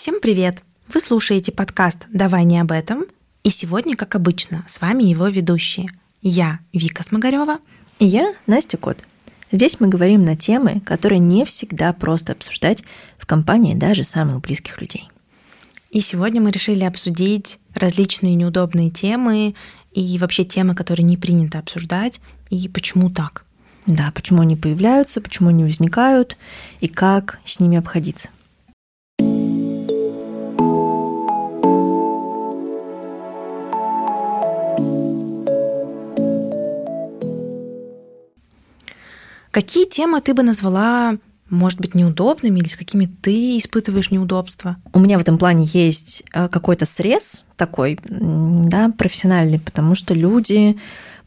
Всем 0.00 0.18
привет! 0.18 0.62
Вы 0.88 0.98
слушаете 0.98 1.52
подкаст 1.52 2.06
«Давай 2.10 2.46
не 2.46 2.58
об 2.58 2.72
этом». 2.72 3.04
И 3.44 3.50
сегодня, 3.50 3.96
как 3.96 4.14
обычно, 4.14 4.64
с 4.66 4.80
вами 4.80 5.02
его 5.02 5.28
ведущие. 5.28 5.90
Я 6.22 6.60
Вика 6.72 7.02
Смогарева. 7.02 7.58
И 7.98 8.06
я 8.06 8.32
Настя 8.46 8.78
Кот. 8.78 8.96
Здесь 9.52 9.78
мы 9.78 9.88
говорим 9.88 10.24
на 10.24 10.38
темы, 10.38 10.80
которые 10.86 11.18
не 11.18 11.44
всегда 11.44 11.92
просто 11.92 12.32
обсуждать 12.32 12.82
в 13.18 13.26
компании 13.26 13.74
даже 13.74 14.02
самых 14.02 14.40
близких 14.40 14.80
людей. 14.80 15.10
И 15.90 16.00
сегодня 16.00 16.40
мы 16.40 16.50
решили 16.50 16.84
обсудить 16.84 17.58
различные 17.74 18.36
неудобные 18.36 18.88
темы 18.88 19.54
и 19.92 20.16
вообще 20.16 20.44
темы, 20.44 20.74
которые 20.74 21.04
не 21.04 21.18
принято 21.18 21.58
обсуждать, 21.58 22.22
и 22.48 22.70
почему 22.70 23.10
так. 23.10 23.44
Да, 23.84 24.10
почему 24.14 24.40
они 24.40 24.56
появляются, 24.56 25.20
почему 25.20 25.50
они 25.50 25.62
возникают, 25.62 26.38
и 26.80 26.88
как 26.88 27.38
с 27.44 27.60
ними 27.60 27.76
обходиться. 27.76 28.30
Какие 39.50 39.86
темы 39.86 40.20
ты 40.20 40.32
бы 40.32 40.42
назвала, 40.42 41.16
может 41.48 41.80
быть, 41.80 41.94
неудобными 41.94 42.60
или 42.60 42.68
с 42.68 42.76
какими 42.76 43.06
ты 43.06 43.58
испытываешь 43.58 44.10
неудобства? 44.10 44.76
У 44.92 45.00
меня 45.00 45.18
в 45.18 45.22
этом 45.22 45.38
плане 45.38 45.64
есть 45.64 46.22
э, 46.32 46.48
какой-то 46.48 46.86
срез 46.86 47.44
такой, 47.56 47.98
да, 48.04 48.90
профессиональный, 48.96 49.58
потому 49.58 49.94
что 49.94 50.14
люди 50.14 50.78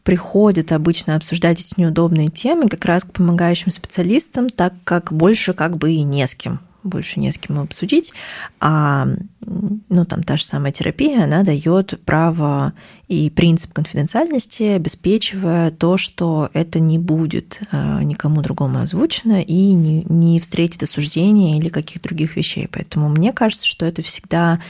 приходят 0.02 0.72
обычно 0.72 1.16
обсуждать 1.16 1.60
эти 1.60 1.80
неудобные 1.80 2.28
темы 2.28 2.68
как 2.68 2.84
раз 2.84 3.04
к 3.04 3.12
помогающим 3.12 3.72
специалистам, 3.72 4.50
так 4.50 4.74
как 4.84 5.12
больше 5.12 5.54
как 5.54 5.76
бы 5.76 5.92
и 5.92 6.02
не 6.02 6.26
с 6.26 6.34
кем 6.34 6.60
больше 6.84 7.20
не 7.20 7.30
с 7.30 7.38
кем 7.38 7.58
обсудить, 7.58 8.12
а 8.60 9.06
ну, 9.40 10.04
там 10.04 10.22
та 10.22 10.36
же 10.36 10.44
самая 10.44 10.72
терапия, 10.72 11.24
она 11.24 11.42
дает 11.42 12.00
право 12.04 12.72
и 13.08 13.30
принцип 13.30 13.72
конфиденциальности, 13.72 14.62
обеспечивая 14.62 15.70
то, 15.70 15.96
что 15.96 16.50
это 16.52 16.78
не 16.78 16.98
будет 16.98 17.60
а, 17.70 18.02
никому 18.02 18.42
другому 18.42 18.80
озвучено 18.80 19.42
и 19.42 19.72
не, 19.72 20.04
не 20.04 20.40
встретит 20.40 20.82
осуждения 20.82 21.58
или 21.58 21.68
каких 21.68 22.02
других 22.02 22.36
вещей. 22.36 22.68
Поэтому 22.70 23.08
мне 23.08 23.32
кажется, 23.32 23.66
что 23.66 23.84
это 23.84 24.02
всегда 24.02 24.60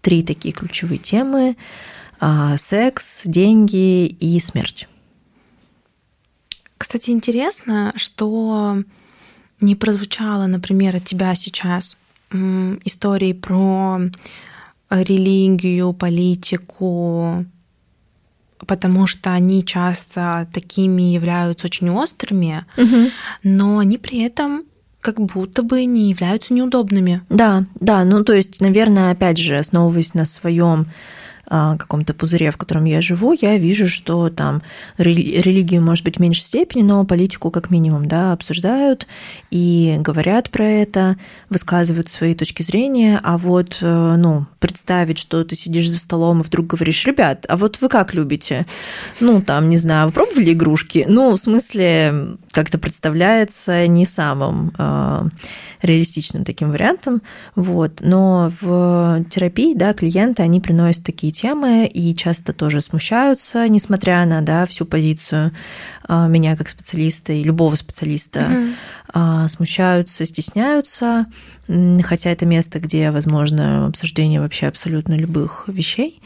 три 0.00 0.22
такие 0.22 0.52
ключевые 0.52 0.98
темы 0.98 1.56
а,– 2.20 2.56
секс, 2.58 3.22
деньги 3.24 4.06
и 4.06 4.40
смерть. 4.40 4.88
Кстати, 6.76 7.10
интересно, 7.10 7.92
что 7.96 8.82
не 9.60 9.74
прозвучало, 9.74 10.46
например, 10.46 10.96
от 10.96 11.04
тебя 11.04 11.34
сейчас 11.34 11.96
истории 12.84 13.32
про 13.32 14.00
религию, 14.90 15.92
политику, 15.92 17.44
потому 18.58 19.06
что 19.06 19.32
они 19.32 19.64
часто 19.64 20.48
такими 20.52 21.02
являются 21.14 21.66
очень 21.66 21.90
острыми, 21.90 22.64
угу. 22.76 23.10
но 23.42 23.78
они 23.78 23.98
при 23.98 24.22
этом 24.22 24.64
как 25.00 25.20
будто 25.20 25.62
бы 25.62 25.84
не 25.84 26.10
являются 26.10 26.54
неудобными. 26.54 27.22
Да, 27.28 27.66
да, 27.74 28.04
ну 28.04 28.24
то 28.24 28.32
есть, 28.32 28.60
наверное, 28.60 29.10
опять 29.10 29.38
же, 29.38 29.58
основываясь 29.58 30.14
на 30.14 30.24
своем 30.24 30.86
каком-то 31.78 32.14
пузыре, 32.14 32.50
в 32.50 32.56
котором 32.56 32.84
я 32.84 33.00
живу, 33.00 33.32
я 33.32 33.56
вижу, 33.58 33.88
что 33.88 34.28
там 34.30 34.62
религию, 34.98 35.82
может 35.82 36.04
быть, 36.04 36.16
в 36.16 36.20
меньшей 36.20 36.42
степени, 36.42 36.82
но 36.82 37.04
политику 37.04 37.50
как 37.50 37.70
минимум 37.70 38.06
да, 38.06 38.32
обсуждают 38.32 39.06
и 39.50 39.96
говорят 39.98 40.50
про 40.50 40.64
это, 40.64 41.16
высказывают 41.50 42.08
свои 42.08 42.34
точки 42.34 42.62
зрения, 42.62 43.20
а 43.22 43.38
вот 43.38 43.78
э, 43.80 44.16
ну, 44.16 44.46
представить, 44.64 45.18
что 45.18 45.44
ты 45.44 45.54
сидишь 45.54 45.90
за 45.90 45.98
столом 45.98 46.40
и 46.40 46.42
вдруг 46.42 46.68
говоришь, 46.68 47.04
ребят, 47.04 47.44
а 47.50 47.58
вот 47.58 47.82
вы 47.82 47.90
как 47.90 48.14
любите? 48.14 48.64
Ну, 49.20 49.42
там, 49.42 49.68
не 49.68 49.76
знаю, 49.76 50.06
вы 50.06 50.12
пробовали 50.14 50.54
игрушки? 50.54 51.04
Ну, 51.06 51.32
в 51.32 51.36
смысле, 51.36 52.38
как-то 52.50 52.78
представляется 52.78 53.86
не 53.86 54.06
самым 54.06 54.72
э, 54.78 55.28
реалистичным 55.82 56.44
таким 56.44 56.70
вариантом, 56.70 57.20
вот. 57.54 58.00
Но 58.00 58.50
в 58.62 59.22
терапии, 59.28 59.74
да, 59.74 59.92
клиенты, 59.92 60.42
они 60.42 60.62
приносят 60.62 61.04
такие 61.04 61.30
темы 61.30 61.86
и 61.86 62.14
часто 62.16 62.54
тоже 62.54 62.80
смущаются, 62.80 63.68
несмотря 63.68 64.24
на, 64.24 64.40
да, 64.40 64.64
всю 64.64 64.86
позицию 64.86 65.52
а, 66.06 66.26
меня 66.26 66.56
как 66.56 66.70
специалиста 66.70 67.34
и 67.34 67.44
любого 67.44 67.74
специалиста, 67.76 68.40
mm-hmm. 68.40 68.74
Смущаются, 69.48 70.26
стесняются, 70.26 71.26
хотя 72.02 72.30
это 72.30 72.46
место, 72.46 72.80
где 72.80 73.10
возможно 73.10 73.86
обсуждение 73.86 74.40
вообще 74.40 74.66
абсолютно 74.66 75.14
любых 75.14 75.64
вещей. 75.68 76.20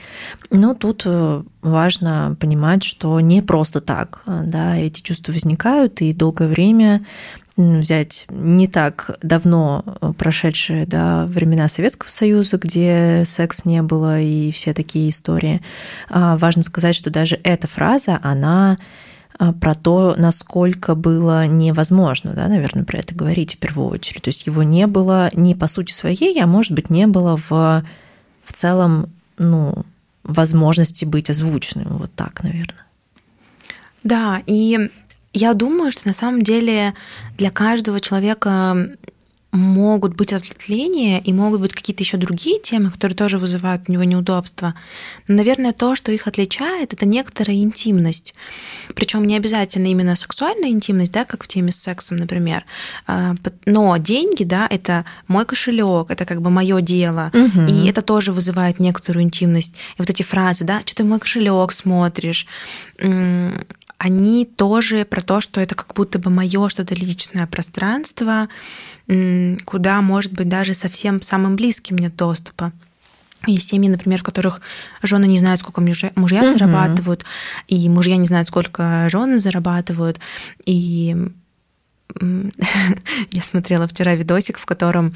Но 0.50 0.74
тут 0.74 1.02
э, 1.04 1.42
важно 1.62 2.36
понимать, 2.40 2.82
что 2.82 3.20
не 3.20 3.42
просто 3.42 3.80
так, 3.80 4.22
да, 4.26 4.76
эти 4.76 5.00
чувства 5.02 5.32
возникают, 5.32 6.00
и 6.00 6.12
долгое 6.12 6.48
время 6.48 7.02
взять 7.58 8.26
не 8.30 8.68
так 8.68 9.18
давно 9.22 9.84
э, 10.00 10.12
прошедшие 10.16 10.86
да, 10.86 11.26
времена 11.26 11.68
Советского 11.68 12.08
Союза, 12.08 12.56
где 12.56 13.24
секс 13.26 13.64
не 13.64 13.82
было 13.82 14.20
и 14.20 14.52
все 14.52 14.72
такие 14.72 15.10
истории, 15.10 15.60
а, 16.08 16.38
важно 16.38 16.62
сказать, 16.62 16.94
что 16.94 17.10
даже 17.10 17.38
эта 17.42 17.66
фраза, 17.66 18.18
она 18.22 18.78
а, 18.78 19.07
про 19.60 19.74
то, 19.74 20.14
насколько 20.18 20.94
было 20.94 21.46
невозможно, 21.46 22.32
да, 22.34 22.48
наверное, 22.48 22.84
про 22.84 22.98
это 22.98 23.14
говорить 23.14 23.54
в 23.54 23.58
первую 23.58 23.88
очередь. 23.88 24.22
То 24.22 24.28
есть 24.28 24.46
его 24.46 24.62
не 24.64 24.86
было 24.86 25.30
не 25.32 25.54
по 25.54 25.68
сути 25.68 25.92
своей, 25.92 26.40
а 26.42 26.46
может 26.46 26.72
быть 26.72 26.90
не 26.90 27.06
было 27.06 27.36
в, 27.36 27.50
в 28.44 28.52
целом, 28.52 29.10
ну, 29.38 29.84
возможности 30.24 31.04
быть 31.04 31.30
озвученным. 31.30 31.98
Вот 31.98 32.12
так, 32.14 32.42
наверное. 32.42 32.84
Да, 34.02 34.42
и 34.46 34.90
я 35.32 35.54
думаю, 35.54 35.92
что 35.92 36.08
на 36.08 36.14
самом 36.14 36.42
деле 36.42 36.94
для 37.36 37.50
каждого 37.50 38.00
человека 38.00 38.88
могут 39.50 40.14
быть 40.14 40.32
отвлечения 40.32 41.20
и 41.20 41.32
могут 41.32 41.60
быть 41.60 41.72
какие-то 41.72 42.02
еще 42.02 42.18
другие 42.18 42.60
темы, 42.60 42.90
которые 42.90 43.16
тоже 43.16 43.38
вызывают 43.38 43.84
у 43.88 43.92
него 43.92 44.04
неудобства. 44.04 44.74
Но, 45.26 45.36
наверное, 45.36 45.72
то, 45.72 45.94
что 45.94 46.12
их 46.12 46.26
отличает, 46.26 46.92
это 46.92 47.06
некоторая 47.06 47.56
интимность. 47.56 48.34
Причем 48.94 49.24
не 49.24 49.36
обязательно 49.36 49.86
именно 49.86 50.16
сексуальная 50.16 50.68
интимность, 50.68 51.12
да, 51.12 51.24
как 51.24 51.44
в 51.44 51.48
теме 51.48 51.72
с 51.72 51.76
сексом, 51.76 52.18
например. 52.18 52.64
А, 53.06 53.34
но 53.64 53.96
деньги, 53.96 54.44
да, 54.44 54.66
это 54.68 55.06
мой 55.28 55.46
кошелек, 55.46 56.10
это 56.10 56.26
как 56.26 56.42
бы 56.42 56.50
мое 56.50 56.82
дело. 56.82 57.30
Угу. 57.32 57.62
И 57.72 57.88
это 57.88 58.02
тоже 58.02 58.32
вызывает 58.32 58.80
некоторую 58.80 59.24
интимность. 59.24 59.74
И 59.74 59.98
вот 59.98 60.10
эти 60.10 60.22
фразы, 60.22 60.64
да, 60.64 60.80
что 60.80 60.96
ты 60.96 61.04
мой 61.04 61.20
кошелек 61.20 61.72
смотришь, 61.72 62.46
они 63.98 64.46
тоже 64.46 65.04
про 65.04 65.20
то, 65.20 65.40
что 65.40 65.60
это 65.60 65.74
как 65.74 65.92
будто 65.94 66.18
бы 66.18 66.30
мое 66.30 66.68
что-то 66.68 66.94
личное 66.94 67.46
пространство, 67.46 68.48
куда, 69.64 70.00
может 70.02 70.32
быть, 70.32 70.48
даже 70.48 70.74
совсем 70.74 71.20
самым 71.20 71.56
близким 71.56 71.98
нет 71.98 72.14
доступа. 72.14 72.72
Есть 73.46 73.68
семьи, 73.68 73.88
например, 73.88 74.20
в 74.20 74.24
которых 74.24 74.60
жены 75.02 75.26
не 75.26 75.38
знают, 75.38 75.60
сколько 75.60 75.80
мужья, 75.80 76.12
мужья 76.16 76.42
угу. 76.42 76.50
зарабатывают, 76.50 77.24
и 77.66 77.88
мужья 77.88 78.16
не 78.16 78.26
знают, 78.26 78.48
сколько 78.48 79.08
жены 79.10 79.38
зарабатывают. 79.38 80.20
И 80.64 81.16
я 82.20 83.42
смотрела 83.42 83.86
вчера 83.86 84.14
видосик, 84.14 84.58
в 84.58 84.66
котором 84.66 85.14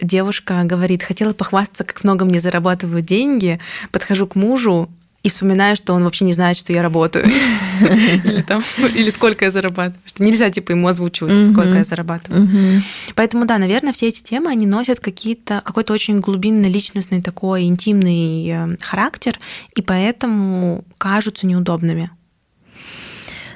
девушка 0.00 0.64
говорит, 0.64 1.02
хотела 1.02 1.32
похвастаться, 1.32 1.84
как 1.84 2.04
много 2.04 2.24
мне 2.24 2.40
зарабатывают 2.40 3.06
деньги, 3.06 3.60
подхожу 3.90 4.26
к 4.26 4.34
мужу, 4.34 4.90
и 5.24 5.30
вспоминаю, 5.30 5.74
что 5.74 5.94
он 5.94 6.04
вообще 6.04 6.24
не 6.26 6.34
знает, 6.34 6.56
что 6.56 6.72
я 6.72 6.82
работаю. 6.82 7.26
Или, 7.80 8.42
там, 8.42 8.62
или 8.94 9.10
сколько 9.10 9.46
я 9.46 9.50
зарабатываю. 9.50 10.00
Что 10.04 10.22
нельзя, 10.22 10.50
типа, 10.50 10.72
ему 10.72 10.86
озвучивать, 10.86 11.50
сколько 11.50 11.78
я 11.78 11.84
зарабатываю. 11.84 12.82
Поэтому, 13.14 13.46
да, 13.46 13.58
наверное, 13.58 13.92
все 13.92 14.08
эти 14.08 14.22
темы, 14.22 14.50
они 14.50 14.66
носят 14.66 15.00
какие-то, 15.00 15.62
какой-то 15.64 15.92
очень 15.92 16.20
глубинный, 16.20 16.68
личностный 16.68 17.22
такой 17.22 17.64
интимный 17.64 18.48
э, 18.48 18.76
характер, 18.80 19.40
и 19.74 19.82
поэтому 19.82 20.84
кажутся 20.98 21.46
неудобными. 21.46 22.10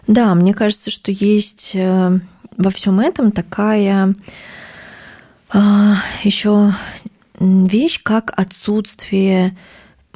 Да, 0.06 0.35
мне 0.35 0.55
кажется, 0.55 0.91
что 0.91 1.12
есть 1.12 1.73
э, 1.75 2.19
во 2.56 2.71
всем 2.71 2.99
этом 2.99 3.31
такая 3.31 4.14
а, 5.50 5.97
еще 6.25 6.75
вещь, 7.38 8.00
как 8.03 8.32
отсутствие 8.37 9.56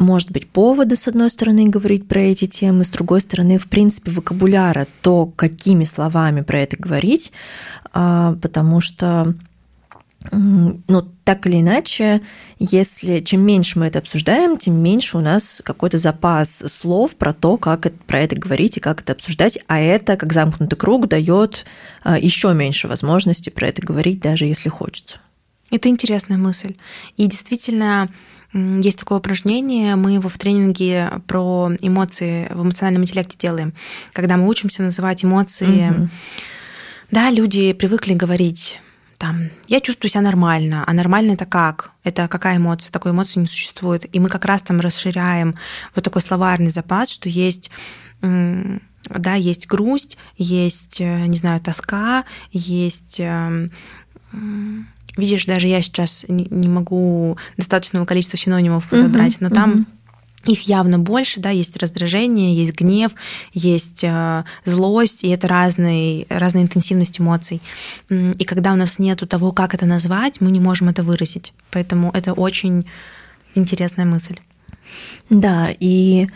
может 0.03 0.31
быть 0.31 0.49
повода, 0.49 0.97
с 0.97 1.09
одной 1.09 1.31
стороны, 1.31 1.69
говорить 1.69 2.09
про 2.09 2.21
эти 2.21 2.47
темы, 2.47 2.85
с 2.85 2.91
другой 2.91 3.21
стороны, 3.21 3.59
в 3.59 3.69
принципе, 3.69 4.11
вокабуляра, 4.11 4.87
то, 5.01 5.27
какими 5.27 5.85
словами 5.85 6.43
про 6.43 6.61
это 6.61 6.77
говорить, 6.77 7.33
а, 7.93 8.37
потому 8.43 8.81
что 8.81 9.35
ну, 10.31 11.03
так 11.25 11.47
или 11.47 11.61
иначе, 11.61 12.23
если 12.59 13.21
чем 13.21 13.41
меньше 13.41 13.79
мы 13.79 13.87
это 13.87 13.99
обсуждаем, 13.99 14.57
тем 14.57 14.81
меньше 14.81 15.19
у 15.19 15.21
нас 15.21 15.61
какой-то 15.65 15.99
запас 15.99 16.63
слов 16.69 17.17
про 17.17 17.33
то, 17.33 17.57
как 17.57 17.87
это, 17.87 17.97
про 18.07 18.21
это 18.21 18.37
говорить 18.37 18.77
и 18.77 18.81
как 18.81 19.01
это 19.01 19.13
обсуждать, 19.13 19.59
а 19.67 19.81
это, 19.81 20.17
как 20.17 20.33
замкнутый 20.33 20.79
круг, 20.79 21.09
дает 21.09 21.67
а, 22.03 22.19
еще 22.19 22.55
меньше 22.55 22.87
возможности 22.87 23.51
про 23.51 23.69
это 23.69 23.83
говорить, 23.83 24.21
даже 24.21 24.45
если 24.45 24.69
хочется. 24.69 25.19
Это 25.71 25.89
интересная 25.89 26.39
мысль. 26.39 26.77
И 27.17 27.27
действительно, 27.27 28.09
есть 28.53 28.99
такое 28.99 29.19
упражнение, 29.19 29.97
мы 29.97 30.13
его 30.13 30.29
в 30.29 30.39
тренинге 30.39 31.21
про 31.27 31.71
эмоции 31.81 32.49
в 32.51 32.63
эмоциональном 32.63 33.03
интеллекте 33.03 33.37
делаем, 33.39 33.73
когда 34.13 34.37
мы 34.37 34.49
учимся 34.49 34.83
называть 34.83 35.25
эмоции. 35.25 35.91
Угу. 35.91 36.09
Да, 37.11 37.31
люди 37.31 37.73
привыкли 37.73 38.15
говорить 38.15 38.81
там, 39.19 39.51
я 39.69 39.79
чувствую 39.79 40.11
себя 40.11 40.23
нормально, 40.23 40.83
а 40.85 40.93
нормально 40.93 41.33
это 41.33 41.47
как? 41.47 41.93
Это 42.03 42.27
какая 42.27 42.57
эмоция? 42.57 42.91
Такой 42.91 43.13
эмоции 43.13 43.39
не 43.39 43.47
существует. 43.47 44.05
И 44.13 44.19
мы 44.19 44.29
как 44.29 44.45
раз 44.45 44.63
там 44.63 44.81
расширяем 44.81 45.55
вот 45.95 46.03
такой 46.03 46.23
словарный 46.23 46.73
запас, 46.73 47.09
что 47.09 47.29
есть 47.29 47.71
да, 48.21 49.35
есть 49.35 49.67
грусть, 49.67 50.17
есть, 50.37 51.01
э, 51.01 51.27
не 51.27 51.37
знаю, 51.37 51.61
тоска, 51.61 52.25
есть 52.53 53.17
эм, 53.19 53.73
видишь, 55.17 55.45
даже 55.45 55.69
я 55.69 55.83
сейчас 55.83 56.25
не 56.29 56.69
могу 56.69 57.37
достаточного 57.57 58.05
количества 58.05 58.39
синонимов 58.39 58.89
подобрать, 58.89 59.41
но 59.41 59.51
там 59.51 59.87
их 60.45 60.63
явно 60.63 60.99
больше, 60.99 61.41
да, 61.41 61.51
есть 61.51 61.77
раздражение, 61.77 62.57
есть 62.57 62.75
гнев, 62.75 63.13
есть 63.53 64.03
э, 64.03 64.45
злость, 64.65 65.23
и 65.23 65.29
это 65.29 65.47
разные, 65.47 66.27
разная 66.29 66.63
интенсивность 66.63 67.21
эмоций. 67.21 67.63
И 68.11 68.45
когда 68.45 68.73
у 68.73 68.77
нас 68.77 68.99
нету 68.99 69.27
того, 69.27 69.53
как 69.53 69.75
это 69.75 69.87
назвать, 69.87 70.41
мы 70.41 70.51
не 70.51 70.59
можем 70.59 70.89
это 70.89 71.05
выразить. 71.05 71.53
Поэтому 71.71 72.11
это 72.13 72.33
очень 72.33 72.87
интересная 73.55 74.05
мысль. 74.05 74.37
Да, 75.31 75.69
и 75.79 76.29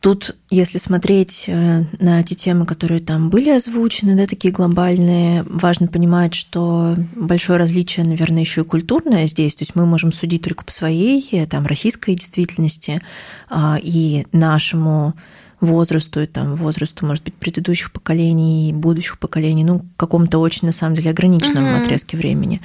Тут, 0.00 0.36
если 0.48 0.78
смотреть 0.78 1.44
э, 1.48 1.82
на 1.98 2.22
те 2.22 2.36
темы, 2.36 2.66
которые 2.66 3.00
там 3.00 3.30
были 3.30 3.50
озвучены, 3.50 4.16
да, 4.16 4.26
такие 4.26 4.54
глобальные, 4.54 5.42
важно 5.42 5.88
понимать, 5.88 6.34
что 6.34 6.94
большое 7.16 7.58
различие, 7.58 8.06
наверное, 8.06 8.42
еще 8.42 8.60
и 8.60 8.64
культурное 8.64 9.26
здесь. 9.26 9.56
То 9.56 9.62
есть 9.62 9.74
мы 9.74 9.86
можем 9.86 10.12
судить 10.12 10.42
только 10.42 10.64
по 10.64 10.70
своей, 10.70 11.26
э, 11.32 11.46
там, 11.46 11.66
российской 11.66 12.14
действительности 12.14 13.02
а, 13.50 13.78
и 13.82 14.26
нашему 14.30 15.14
возрасту, 15.60 16.20
и 16.20 16.26
там 16.26 16.54
возрасту, 16.54 17.04
может 17.04 17.24
быть, 17.24 17.34
предыдущих 17.34 17.90
поколений, 17.90 18.72
будущих 18.72 19.18
поколений, 19.18 19.64
ну, 19.64 19.84
каком-то 19.96 20.38
очень, 20.38 20.66
на 20.66 20.72
самом 20.72 20.94
деле, 20.94 21.10
ограниченном 21.10 21.64
mm-hmm. 21.64 21.82
отрезке 21.82 22.16
времени. 22.16 22.60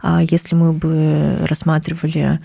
А 0.00 0.22
если 0.22 0.54
мы 0.54 0.72
бы 0.72 1.38
рассматривали 1.42 2.40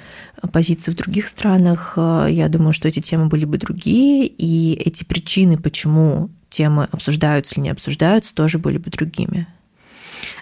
позицию 0.51 0.95
в 0.95 0.97
других 0.97 1.27
странах, 1.27 1.93
э, 1.97 2.27
я 2.31 2.49
думаю, 2.49 2.73
что 2.73 2.87
эти 2.87 2.99
темы 2.99 3.27
были 3.27 3.45
бы 3.45 3.57
другие, 3.57 4.25
и 4.25 4.73
эти 4.73 5.03
причины, 5.03 5.57
почему 5.57 6.29
темы 6.49 6.87
обсуждаются 6.91 7.55
или 7.55 7.61
не 7.61 7.69
обсуждаются, 7.69 8.33
тоже 8.33 8.57
были 8.57 8.77
бы 8.77 8.89
другими. 8.89 9.47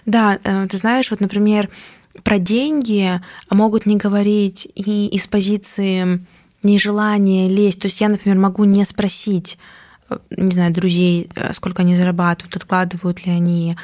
Да, 0.06 0.38
э, 0.42 0.66
ты 0.68 0.76
знаешь, 0.76 1.10
вот, 1.10 1.20
например, 1.20 1.68
про 2.24 2.38
деньги 2.38 3.20
могут 3.50 3.86
не 3.86 3.96
говорить 3.96 4.68
и 4.74 5.06
из 5.08 5.26
позиции 5.26 6.24
нежелание 6.62 7.48
лезть. 7.48 7.80
То 7.80 7.86
есть 7.86 8.00
я, 8.00 8.08
например, 8.08 8.38
могу 8.38 8.64
не 8.64 8.84
спросить, 8.84 9.58
э, 10.08 10.18
не 10.36 10.52
знаю, 10.52 10.72
друзей, 10.72 11.28
э, 11.34 11.52
сколько 11.54 11.82
они 11.82 11.96
зарабатывают, 11.96 12.56
откладывают 12.56 13.26
ли 13.26 13.32
они, 13.32 13.76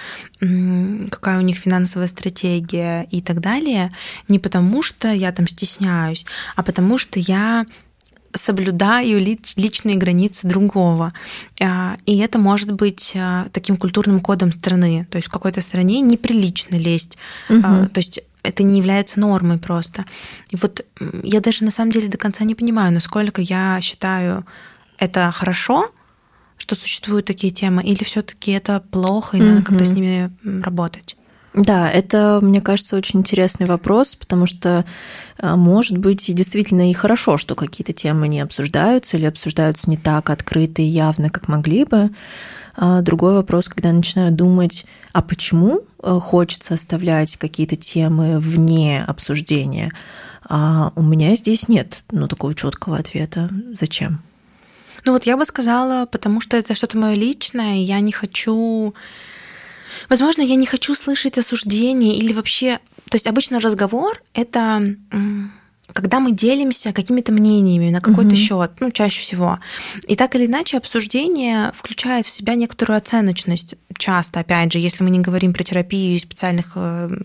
какая 1.11 1.39
у 1.39 1.43
них 1.43 1.57
финансовая 1.57 2.09
стратегия 2.09 3.07
и 3.11 3.21
так 3.21 3.41
далее, 3.41 3.93
не 4.29 4.39
потому 4.39 4.83
что 4.83 5.09
я 5.09 5.33
там 5.33 5.49
стесняюсь, 5.49 6.27
а 6.55 6.63
потому 6.63 6.99
что 6.99 7.19
я 7.19 7.67
соблюдаю 8.37 9.21
личные 9.21 9.97
границы 9.97 10.47
другого. 10.47 11.13
А, 11.61 11.97
и 12.07 12.19
это 12.19 12.39
может 12.39 12.73
быть 12.73 13.13
э, 13.15 13.47
таким 13.53 13.77
культурным 13.77 14.21
кодом 14.21 14.53
страны. 14.53 15.07
То 15.11 15.17
есть 15.17 15.29
в 15.29 15.31
какой-то 15.31 15.61
стране 15.61 16.01
неприлично 16.01 16.77
лезть. 16.77 17.17
Угу. 17.49 17.89
То 17.93 17.99
есть 17.99 18.21
это 18.47 18.63
не 18.63 18.79
является 18.79 19.21
нормой 19.21 19.59
просто. 19.59 20.05
И 20.51 20.57
вот 20.57 20.85
я 21.23 21.41
даже 21.41 21.65
на 21.65 21.71
самом 21.71 21.91
деле 21.91 22.09
до 22.09 22.19
конца 22.19 22.45
не 22.45 22.55
понимаю, 22.55 22.93
насколько 22.93 23.41
я 23.43 23.81
считаю 23.81 24.47
это 24.99 25.31
хорошо, 25.33 25.91
что 26.57 26.75
существуют 26.75 27.27
такие 27.27 27.53
темы, 27.53 27.83
или 27.83 28.03
все-таки 28.03 28.53
это 28.53 28.81
плохо, 28.81 29.37
и 29.37 29.41
надо 29.41 29.63
как-то 29.63 29.85
с 29.85 29.91
ними 29.91 30.31
работать. 30.63 31.17
Да, 31.57 31.91
это, 31.91 32.41
мне 32.43 32.61
кажется, 32.61 32.97
очень 32.97 33.21
интересный 33.21 33.67
вопрос, 33.67 34.15
потому 34.15 34.45
что, 34.45 34.85
а, 35.39 35.57
может 35.57 35.97
быть, 35.97 36.33
действительно 36.35 36.91
и 36.91 36.93
хорошо, 36.93 37.39
что 37.39 37.55
какие-то 37.55 37.95
темы 37.95 38.29
не 38.29 38.43
обсуждаются 38.43 39.17
или 39.17 39.25
обсуждаются 39.25 39.89
не 39.89 39.97
так 39.97 40.29
открыто 40.29 40.83
и 40.83 40.85
явно, 40.85 41.31
как 41.31 41.49
могли 41.49 41.85
бы. 41.85 42.11
А 42.77 43.01
другой 43.01 43.33
вопрос, 43.33 43.69
когда 43.69 43.91
начинаю 43.91 44.33
думать, 44.33 44.85
а 45.15 45.23
почему 45.23 45.81
э, 45.81 45.96
хочется 46.21 46.75
оставлять 46.75 47.37
какие-то 47.37 47.77
темы 47.77 48.39
вне 48.39 49.05
обсуждения, 49.05 49.93
а 50.49 50.93
у 50.95 51.03
меня 51.03 51.35
здесь 51.35 51.69
нет 51.69 52.03
ну, 52.11 52.29
такого 52.29 52.55
четкого 52.55 52.99
ответа. 52.99 53.51
Зачем? 53.79 54.23
Ну 55.05 55.13
вот 55.13 55.25
я 55.25 55.37
бы 55.37 55.45
сказала, 55.45 56.07
потому 56.07 56.41
что 56.41 56.57
это 56.57 56.75
что-то 56.75 56.99
мое 56.99 57.15
личное, 57.15 57.77
и 57.77 57.83
я 57.83 58.01
не 58.01 58.13
хочу... 58.13 58.95
Возможно, 60.09 60.43
я 60.43 60.57
не 60.57 60.67
хочу 60.67 60.95
слышать 60.95 61.39
осуждение 61.39 62.17
или 62.17 62.33
вообще... 62.33 62.79
То 63.09 63.15
есть 63.15 63.27
обычно 63.27 63.61
разговор— 63.61 64.23
это 64.35 64.83
когда 65.97 66.21
мы 66.21 66.33
делимся 66.33 66.93
какими-то 66.93 67.33
мнениями 67.33 67.89
на 67.89 68.03
какой-то 68.03 68.35
угу. 68.35 68.37
счет, 68.37 68.73
ну, 68.81 68.91
чаще 68.91 69.23
всего. 69.23 69.59
И 70.07 70.15
так 70.15 70.37
или 70.37 70.45
иначе 70.45 70.77
обсуждение 70.77 71.73
включает 71.75 72.27
в 72.27 72.31
себя 72.31 72.55
некоторую 72.55 72.99
оценочность. 72.99 73.77
Часто, 73.97 74.41
опять 74.41 74.73
же, 74.73 74.79
если 74.79 75.03
мы 75.03 75.09
не 75.09 75.21
говорим 75.21 75.55
про 75.55 75.63
терапию 75.63 76.17
и 76.17 76.19
специальных 76.19 76.73
э, 76.75 77.17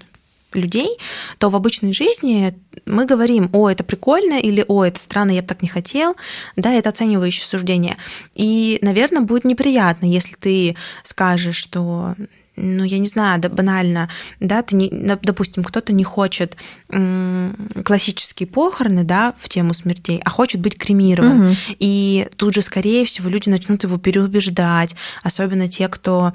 людей, 0.54 0.98
то 1.38 1.50
в 1.50 1.56
обычной 1.58 1.92
жизни 1.92 2.56
мы 2.86 3.06
говорим, 3.06 3.50
о, 3.52 3.70
это 3.70 3.84
прикольно, 3.84 4.36
или 4.36 4.64
о, 4.66 4.86
это 4.86 5.02
странно, 5.02 5.32
я 5.32 5.42
бы 5.42 5.50
так 5.50 5.62
не 5.62 5.68
хотел, 5.68 6.16
да, 6.56 6.72
это 6.72 6.88
оценивающее 6.90 7.46
суждение. 7.46 7.98
И, 8.36 8.80
наверное, 8.82 9.22
будет 9.22 9.44
неприятно, 9.44 10.06
если 10.06 10.36
ты 10.36 10.78
скажешь, 11.04 11.58
что 11.58 12.16
ну, 12.56 12.84
я 12.84 13.00
не 13.00 13.08
знаю, 13.08 13.40
да, 13.40 13.50
банально, 13.50 14.10
да, 14.40 14.62
ты 14.62 14.76
не, 14.76 14.90
допустим, 14.90 15.64
кто-то 15.64 15.94
не 15.94 16.04
хочет 16.04 16.58
классические 16.88 18.48
похороны, 18.48 19.04
да, 19.04 19.34
в 19.40 19.50
тему 19.50 19.74
смертей, 19.74 20.22
а 20.24 20.30
хочет 20.30 20.62
быть 20.62 20.78
кремирован. 20.78 21.48
Угу. 21.48 21.56
И 21.80 22.28
тут 22.36 22.54
же, 22.54 22.62
скорее 22.62 23.06
всего, 23.06 23.30
люди 23.30 23.50
начнут 23.50 23.84
его 23.84 23.98
переубеждать, 23.98 24.96
особенно 25.24 25.68
те, 25.68 25.88
кто 25.88 26.34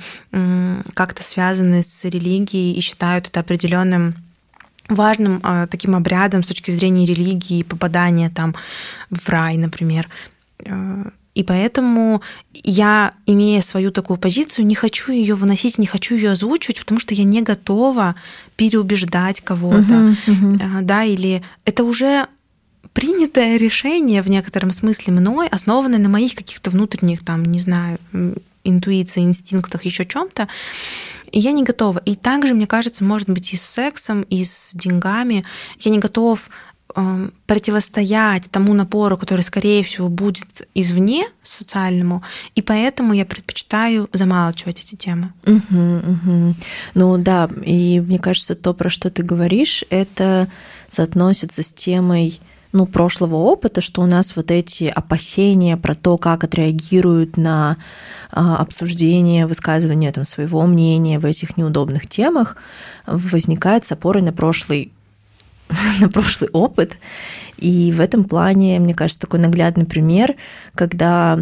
как-то 0.94 1.22
связаны 1.22 1.82
с 1.82 2.04
религией 2.04 2.74
и 2.74 2.80
считают 2.80 3.28
это 3.28 3.40
определенным 3.40 4.14
важным 4.88 5.40
э, 5.42 5.66
таким 5.70 5.96
обрядом 5.96 6.42
с 6.42 6.46
точки 6.46 6.70
зрения 6.70 7.06
религии, 7.06 7.62
попадания 7.62 8.30
там 8.30 8.54
в 9.10 9.28
рай, 9.28 9.56
например. 9.56 10.08
Э, 10.64 11.04
и 11.36 11.42
поэтому 11.42 12.22
я, 12.54 13.12
имея 13.26 13.60
свою 13.60 13.90
такую 13.90 14.16
позицию, 14.16 14.64
не 14.64 14.74
хочу 14.74 15.12
ее 15.12 15.34
выносить, 15.34 15.76
не 15.76 15.86
хочу 15.86 16.14
ее 16.14 16.30
озвучивать, 16.30 16.80
потому 16.80 16.98
что 16.98 17.12
я 17.14 17.24
не 17.24 17.42
готова 17.42 18.14
переубеждать 18.56 19.42
кого-то. 19.42 19.82
Uh-huh, 19.82 20.16
uh-huh. 20.26 20.80
Да, 20.80 21.04
или 21.04 21.42
это 21.66 21.84
уже 21.84 22.26
принятое 22.94 23.58
решение 23.58 24.22
в 24.22 24.30
некотором 24.30 24.70
смысле 24.70 25.12
мной, 25.12 25.48
основанное 25.48 25.98
на 25.98 26.08
моих 26.08 26.34
каких-то 26.34 26.70
внутренних, 26.70 27.22
там, 27.22 27.44
не 27.44 27.58
знаю, 27.58 27.98
интуиции, 28.64 29.20
инстинктах, 29.20 29.84
еще 29.84 30.06
чем-то. 30.06 30.48
И 31.32 31.38
я 31.38 31.52
не 31.52 31.64
готова. 31.64 31.98
И 32.06 32.14
также, 32.14 32.54
мне 32.54 32.66
кажется, 32.66 33.04
может 33.04 33.28
быть 33.28 33.52
и 33.52 33.56
с 33.56 33.62
сексом, 33.62 34.22
и 34.22 34.42
с 34.42 34.70
деньгами. 34.72 35.44
Я 35.80 35.90
не 35.90 35.98
готов 35.98 36.48
противостоять 37.46 38.50
тому 38.50 38.72
напору, 38.72 39.16
который, 39.16 39.42
скорее 39.42 39.84
всего, 39.84 40.08
будет 40.08 40.68
извне 40.74 41.26
социальному, 41.42 42.22
и 42.54 42.62
поэтому 42.62 43.12
я 43.12 43.26
предпочитаю 43.26 44.08
замалчивать 44.12 44.80
эти 44.80 44.94
темы. 44.94 45.32
Угу, 45.46 45.78
угу. 45.80 46.54
Ну 46.94 47.18
да, 47.18 47.50
и 47.62 48.00
мне 48.00 48.18
кажется, 48.18 48.54
то, 48.54 48.72
про 48.72 48.88
что 48.88 49.10
ты 49.10 49.22
говоришь, 49.22 49.84
это 49.90 50.48
соотносится 50.88 51.62
с 51.62 51.72
темой 51.72 52.40
ну, 52.72 52.86
прошлого 52.86 53.36
опыта, 53.36 53.80
что 53.80 54.02
у 54.02 54.06
нас 54.06 54.34
вот 54.36 54.50
эти 54.50 54.84
опасения 54.84 55.76
про 55.76 55.94
то, 55.94 56.18
как 56.18 56.44
отреагируют 56.44 57.36
на 57.36 57.76
а, 58.30 58.56
обсуждение, 58.56 59.46
высказывание 59.46 60.12
там, 60.12 60.24
своего 60.24 60.66
мнения 60.66 61.18
в 61.18 61.24
этих 61.24 61.56
неудобных 61.56 62.06
темах, 62.06 62.56
возникает 63.06 63.86
с 63.86 63.92
опорой 63.92 64.22
на 64.22 64.32
прошлый 64.32 64.92
на 66.00 66.08
прошлый 66.08 66.50
опыт. 66.50 66.98
И 67.58 67.92
в 67.92 68.00
этом 68.00 68.24
плане, 68.24 68.78
мне 68.78 68.94
кажется, 68.94 69.20
такой 69.20 69.40
наглядный 69.40 69.86
пример, 69.86 70.34
когда 70.74 71.38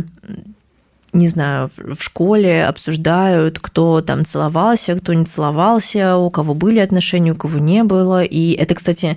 не 1.15 1.29
знаю, 1.29 1.69
в 1.79 2.03
школе 2.03 2.67
обсуждают, 2.67 3.59
кто 3.61 4.01
там 4.01 4.25
целовался, 4.25 4.97
кто 4.97 5.15
не 5.15 5.25
целовался, 5.25 6.17
у 6.17 6.29
кого 6.29 6.55
были 6.55 6.81
отношения, 6.81 7.33
у 7.33 7.37
кого 7.37 7.59
не 7.59 7.85
было. 7.85 8.25
И 8.25 8.53
это, 8.53 8.75
кстати, 8.75 9.17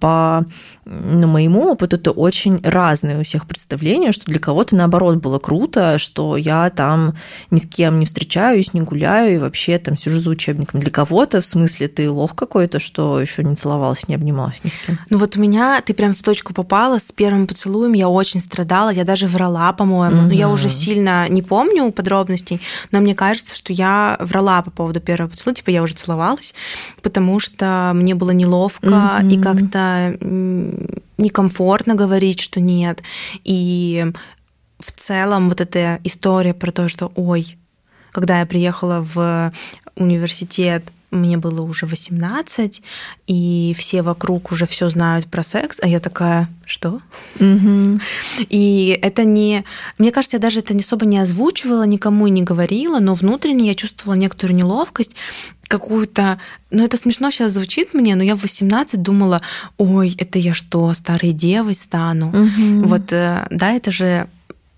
по 0.00 0.44
ну, 0.84 1.26
моему 1.26 1.72
опыту, 1.72 1.96
это 1.96 2.12
очень 2.12 2.60
разные 2.62 3.18
у 3.18 3.22
всех 3.24 3.46
представления, 3.46 4.12
что 4.12 4.26
для 4.26 4.38
кого-то, 4.38 4.76
наоборот, 4.76 5.16
было 5.16 5.38
круто, 5.40 5.98
что 5.98 6.36
я 6.36 6.70
там 6.70 7.14
ни 7.50 7.58
с 7.58 7.66
кем 7.66 7.98
не 7.98 8.06
встречаюсь, 8.06 8.72
не 8.72 8.82
гуляю 8.82 9.34
и 9.34 9.38
вообще 9.38 9.78
там 9.78 9.96
сижу 9.96 10.20
за 10.20 10.30
учебником. 10.30 10.80
Для 10.80 10.92
кого-то, 10.92 11.40
в 11.40 11.46
смысле, 11.46 11.88
ты 11.88 12.08
лох 12.08 12.36
какой-то, 12.36 12.78
что 12.78 13.20
еще 13.20 13.42
не 13.42 13.56
целовалась, 13.56 14.06
не 14.06 14.14
обнималась 14.14 14.62
ни 14.62 14.68
с 14.68 14.76
кем. 14.76 14.98
Ну 15.10 15.18
вот 15.18 15.36
у 15.36 15.40
меня, 15.40 15.80
ты 15.80 15.92
прям 15.92 16.14
в 16.14 16.22
точку 16.22 16.54
попала, 16.54 16.98
с 16.98 17.10
первым 17.10 17.48
поцелуем 17.48 17.92
я 17.92 18.08
очень 18.08 18.40
страдала, 18.40 18.90
я 18.90 19.04
даже 19.04 19.26
врала, 19.26 19.72
по-моему. 19.72 20.22
Mm-hmm. 20.22 20.26
Ну, 20.26 20.32
я 20.32 20.48
уже 20.48 20.68
сильно 20.68 21.28
не 21.36 21.42
помню 21.42 21.92
подробностей, 21.92 22.60
но 22.90 23.00
мне 23.00 23.14
кажется, 23.14 23.54
что 23.54 23.72
я 23.72 24.16
врала 24.20 24.62
по 24.62 24.70
поводу 24.70 25.00
первого 25.00 25.30
поцелуя, 25.30 25.54
типа 25.54 25.70
я 25.70 25.82
уже 25.82 25.94
целовалась, 25.94 26.54
потому 27.02 27.38
что 27.38 27.92
мне 27.94 28.14
было 28.14 28.30
неловко 28.30 28.86
mm-hmm. 28.86 29.32
и 29.32 29.40
как-то 29.40 30.18
некомфортно 31.18 31.94
говорить, 31.94 32.40
что 32.40 32.60
нет. 32.60 33.02
И 33.44 34.06
в 34.78 34.92
целом 34.92 35.48
вот 35.48 35.60
эта 35.60 36.00
история 36.04 36.54
про 36.54 36.70
то, 36.72 36.88
что, 36.88 37.12
ой, 37.14 37.58
когда 38.10 38.40
я 38.40 38.46
приехала 38.46 39.00
в 39.14 39.52
университет, 39.94 40.84
мне 41.10 41.36
было 41.36 41.62
уже 41.62 41.86
18, 41.86 42.82
и 43.26 43.74
все 43.78 44.02
вокруг 44.02 44.52
уже 44.52 44.66
все 44.66 44.88
знают 44.88 45.26
про 45.26 45.42
секс, 45.42 45.78
а 45.80 45.86
я 45.86 46.00
такая, 46.00 46.48
что? 46.64 47.00
Угу. 47.38 48.00
И 48.48 48.98
это 49.00 49.24
не... 49.24 49.64
Мне 49.98 50.10
кажется, 50.10 50.36
я 50.36 50.40
даже 50.40 50.60
это 50.60 50.76
особо 50.76 51.06
не 51.06 51.18
озвучивала, 51.18 51.84
никому 51.84 52.26
и 52.26 52.30
не 52.30 52.42
говорила, 52.42 52.98
но 52.98 53.14
внутренне 53.14 53.68
я 53.68 53.74
чувствовала 53.74 54.18
некоторую 54.18 54.56
неловкость, 54.56 55.14
какую-то... 55.68 56.40
Ну, 56.70 56.84
это 56.84 56.96
смешно 56.96 57.30
сейчас 57.30 57.52
звучит 57.52 57.94
мне, 57.94 58.14
но 58.14 58.22
я 58.22 58.36
в 58.36 58.42
18 58.42 59.00
думала, 59.00 59.42
ой, 59.78 60.14
это 60.18 60.38
я 60.38 60.54
что, 60.54 60.92
старой 60.94 61.32
девой 61.32 61.74
стану? 61.74 62.28
Угу. 62.28 62.86
Вот, 62.86 63.12
э, 63.12 63.46
да, 63.50 63.72
это 63.72 63.90
же 63.90 64.28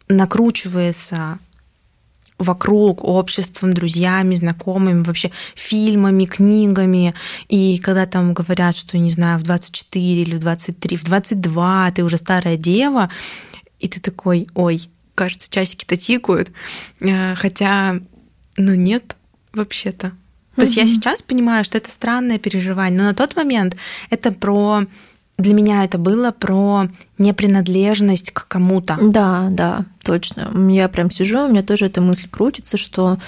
накручивается 0.09 1.39
вокруг 2.39 3.05
обществом, 3.05 3.73
друзьями, 3.73 4.35
знакомыми, 4.35 5.03
вообще 5.03 5.33
фильмами, 5.55 6.25
книгами. 6.25 7.15
И 7.49 7.79
когда 7.79 8.07
там 8.07 8.33
говорят, 8.33 8.77
что, 8.77 8.97
не 8.97 9.11
знаю, 9.11 9.39
в 9.39 9.43
24 9.43 10.23
или 10.23 10.37
в 10.37 10.41
23, 10.41 10.97
в 10.97 11.05
22 11.05 11.93
ты 11.93 12.05
уже 12.05 12.17
старая 12.17 12.57
дева, 12.57 13.11
и 13.81 13.89
ты 13.89 14.01
такой, 14.01 14.49
ой, 14.55 14.89
кажется, 15.15 15.51
часики-то 15.51 15.97
тикают. 15.97 16.51
Э, 17.01 17.35
хотя, 17.35 18.01
ну 18.57 18.75
нет, 18.75 19.17
вообще-то. 19.53 20.13
То 20.55 20.63
есть 20.63 20.77
я 20.77 20.87
сейчас 20.87 21.23
понимаю, 21.23 21.65
что 21.65 21.79
это 21.79 21.91
странное 21.91 22.39
переживание, 22.39 22.99
но 22.99 23.09
на 23.09 23.15
тот 23.15 23.37
момент 23.37 23.77
это 24.11 24.33
про 24.33 24.87
для 25.39 25.55
меня 25.55 25.85
это 25.85 25.99
было 25.99 26.33
про 26.33 26.89
непринадлежность 27.17 28.33
к 28.33 28.49
кому-то. 28.49 28.99
Да, 29.01 29.49
да, 29.51 29.85
точно. 30.03 30.51
Я 30.71 30.89
прям 30.89 31.11
сижу, 31.11 31.45
у 31.45 31.49
меня 31.49 31.63
тоже 31.63 31.87
эта 31.87 32.01
мысль 32.01 32.29
крутится, 32.29 32.77
что 32.77 33.19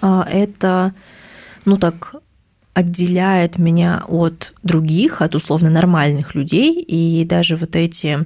а, 0.00 0.26
это, 0.30 0.94
ну 1.66 1.76
так, 1.76 2.14
отделяет 2.72 3.58
меня 3.58 4.04
от 4.08 4.54
других, 4.62 5.20
от 5.20 5.34
условно 5.34 5.70
нормальных 5.70 6.34
людей, 6.34 6.80
и 6.80 7.24
даже 7.24 7.56
вот 7.56 7.74
эти, 7.76 8.20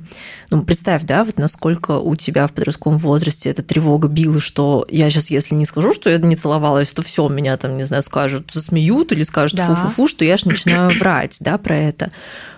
ну, 0.50 0.62
представь, 0.62 1.02
да, 1.04 1.24
вот 1.24 1.38
насколько 1.38 1.98
у 1.98 2.14
тебя 2.14 2.46
в 2.46 2.52
подростковом 2.52 2.98
возрасте 2.98 3.50
эта 3.50 3.62
тревога 3.62 4.06
била, 4.06 4.40
что 4.40 4.86
я 4.90 5.10
сейчас, 5.10 5.30
если 5.30 5.54
не 5.54 5.64
скажу, 5.64 5.94
что 5.94 6.10
я 6.10 6.18
не 6.18 6.36
целовалась, 6.36 6.92
то 6.92 7.02
все 7.02 7.26
меня 7.28 7.56
там, 7.56 7.76
не 7.76 7.84
знаю, 7.84 8.02
скажут, 8.02 8.50
засмеют 8.52 9.12
или 9.12 9.22
скажут 9.22 9.56
да. 9.56 9.74
фу-фу-фу, 9.74 10.06
что 10.06 10.24
я 10.24 10.36
же 10.36 10.46
начинаю 10.46 10.90
врать, 10.90 11.38
да, 11.40 11.56
про 11.58 11.76
это 11.76 12.12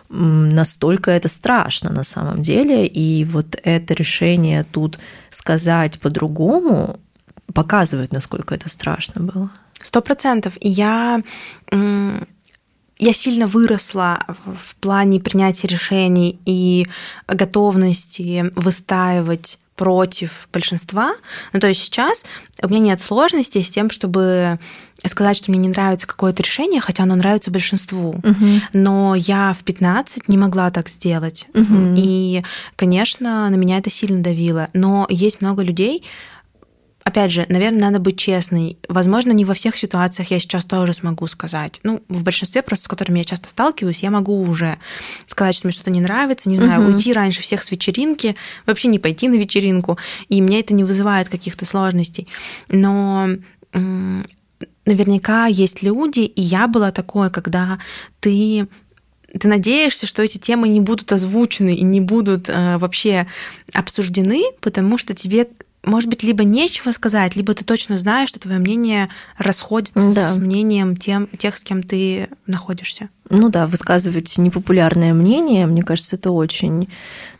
настолько 0.08 1.10
это 1.10 1.28
страшно 1.28 1.90
на 1.92 2.04
самом 2.04 2.42
деле, 2.42 2.86
и 2.86 3.24
вот 3.24 3.56
это 3.62 3.94
решение 3.94 4.64
тут 4.64 4.98
сказать 5.30 5.98
по-другому 6.00 7.00
показывает, 7.52 8.12
насколько 8.12 8.54
это 8.54 8.68
страшно 8.68 9.22
было. 9.22 9.50
Сто 9.82 10.00
процентов. 10.02 10.56
И 10.60 10.68
я 10.68 11.22
я 12.98 13.12
сильно 13.12 13.46
выросла 13.46 14.24
в 14.46 14.74
плане 14.76 15.20
принятия 15.20 15.68
решений 15.68 16.40
и 16.46 16.86
готовности 17.28 18.50
выстаивать 18.54 19.58
против 19.76 20.48
большинства. 20.52 21.14
Ну, 21.52 21.60
то 21.60 21.68
есть 21.68 21.82
сейчас 21.82 22.24
у 22.62 22.68
меня 22.68 22.80
нет 22.80 23.02
сложностей 23.02 23.62
с 23.62 23.70
тем, 23.70 23.90
чтобы 23.90 24.58
сказать, 25.04 25.36
что 25.36 25.50
мне 25.50 25.60
не 25.60 25.68
нравится 25.68 26.06
какое-то 26.06 26.42
решение, 26.42 26.80
хотя 26.80 27.02
оно 27.02 27.14
нравится 27.14 27.50
большинству. 27.50 28.14
Угу. 28.22 28.60
Но 28.72 29.14
я 29.14 29.52
в 29.52 29.62
15 29.62 30.28
не 30.28 30.38
могла 30.38 30.70
так 30.70 30.88
сделать. 30.88 31.46
Угу. 31.54 31.94
И, 31.96 32.42
конечно, 32.76 33.48
на 33.50 33.54
меня 33.54 33.78
это 33.78 33.90
сильно 33.90 34.22
давило. 34.22 34.68
Но 34.72 35.06
есть 35.10 35.42
много 35.42 35.62
людей, 35.62 36.02
опять 37.06 37.30
же, 37.30 37.46
наверное, 37.48 37.82
надо 37.82 38.00
быть 38.00 38.18
честной. 38.18 38.78
Возможно, 38.88 39.30
не 39.30 39.44
во 39.44 39.54
всех 39.54 39.76
ситуациях 39.76 40.32
я 40.32 40.40
сейчас 40.40 40.64
тоже 40.64 40.92
смогу 40.92 41.28
сказать. 41.28 41.78
Ну, 41.84 42.02
в 42.08 42.24
большинстве 42.24 42.62
просто, 42.62 42.86
с 42.86 42.88
которыми 42.88 43.20
я 43.20 43.24
часто 43.24 43.48
сталкиваюсь, 43.48 44.00
я 44.00 44.10
могу 44.10 44.42
уже 44.42 44.76
сказать, 45.28 45.54
что 45.54 45.68
мне 45.68 45.72
что-то 45.72 45.92
не 45.92 46.00
нравится, 46.00 46.48
не 46.48 46.56
знаю, 46.56 46.82
угу. 46.82 46.90
уйти 46.90 47.12
раньше 47.12 47.42
всех 47.42 47.62
с 47.62 47.70
вечеринки, 47.70 48.34
вообще 48.66 48.88
не 48.88 48.98
пойти 48.98 49.28
на 49.28 49.36
вечеринку, 49.36 49.98
и 50.28 50.42
мне 50.42 50.58
это 50.58 50.74
не 50.74 50.82
вызывает 50.82 51.28
каких-то 51.28 51.64
сложностей. 51.64 52.26
Но 52.68 53.28
наверняка 53.72 55.46
есть 55.46 55.82
люди, 55.84 56.20
и 56.20 56.42
я 56.42 56.66
была 56.66 56.90
такой, 56.90 57.30
когда 57.30 57.78
ты 58.18 58.66
ты 59.38 59.48
надеешься, 59.48 60.06
что 60.06 60.22
эти 60.22 60.38
темы 60.38 60.68
не 60.68 60.80
будут 60.80 61.12
озвучены 61.12 61.74
и 61.74 61.82
не 61.82 62.00
будут 62.00 62.48
э, 62.48 62.78
вообще 62.78 63.26
обсуждены, 63.74 64.44
потому 64.60 64.96
что 64.96 65.14
тебе 65.14 65.48
может 65.86 66.10
быть, 66.10 66.22
либо 66.22 66.44
нечего 66.44 66.90
сказать, 66.90 67.36
либо 67.36 67.54
ты 67.54 67.64
точно 67.64 67.96
знаешь, 67.96 68.28
что 68.28 68.40
твое 68.40 68.58
мнение 68.58 69.08
расходится 69.38 70.12
да. 70.14 70.32
с 70.32 70.36
мнением 70.36 70.96
тем, 70.96 71.28
тех, 71.28 71.56
с 71.56 71.62
кем 71.62 71.82
ты 71.82 72.28
находишься. 72.46 73.08
Ну 73.30 73.48
да, 73.48 73.66
высказывать 73.66 74.36
непопулярное 74.36 75.14
мнение, 75.14 75.66
мне 75.66 75.82
кажется, 75.82 76.16
это 76.16 76.32
очень, 76.32 76.88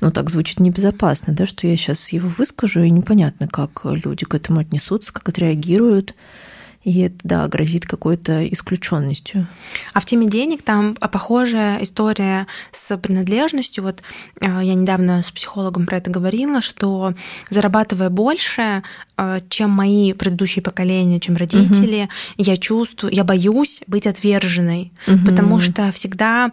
ну 0.01 0.11
так 0.11 0.31
звучит 0.31 0.61
небезопасно, 0.61 1.35
да, 1.35 1.45
что 1.45 1.67
я 1.67 1.77
сейчас 1.77 2.09
его 2.11 2.29
выскажу, 2.29 2.83
и 2.83 2.91
непонятно, 2.91 3.49
как 3.49 3.85
люди 3.85 4.25
к 4.25 4.35
этому 4.35 4.61
отнесутся, 4.61 5.13
как 5.13 5.29
отреагируют. 5.29 6.15
И 6.87 7.01
это, 7.01 7.17
да, 7.25 7.49
грозит 7.49 7.85
какой-то 7.85 8.47
исключенностью. 8.47 9.49
А 9.93 9.99
в 9.99 10.05
теме 10.05 10.25
денег 10.29 10.63
там 10.63 10.97
а, 11.01 11.09
похожая 11.09 11.83
история 11.83 12.47
с 12.71 12.97
принадлежностью. 12.97 13.83
Вот 13.83 14.05
а, 14.41 14.63
я 14.63 14.75
недавно 14.75 15.25
с 15.25 15.33
психологом 15.33 15.85
про 15.85 15.97
это 15.97 16.13
говорила, 16.13 16.63
что 16.63 17.13
зарабатывая 17.51 18.09
больше, 18.09 18.85
а, 19.17 19.41
чем 19.49 19.71
мои 19.71 20.13
предыдущие 20.13 20.63
поколения, 20.63 21.19
чем 21.19 21.35
родители, 21.35 22.03
угу. 22.05 22.11
я 22.37 22.57
чувствую, 22.57 23.13
я 23.13 23.25
боюсь 23.25 23.83
быть 23.89 24.07
отверженной, 24.07 24.93
угу. 25.09 25.27
потому 25.27 25.59
что 25.59 25.91
всегда 25.91 26.53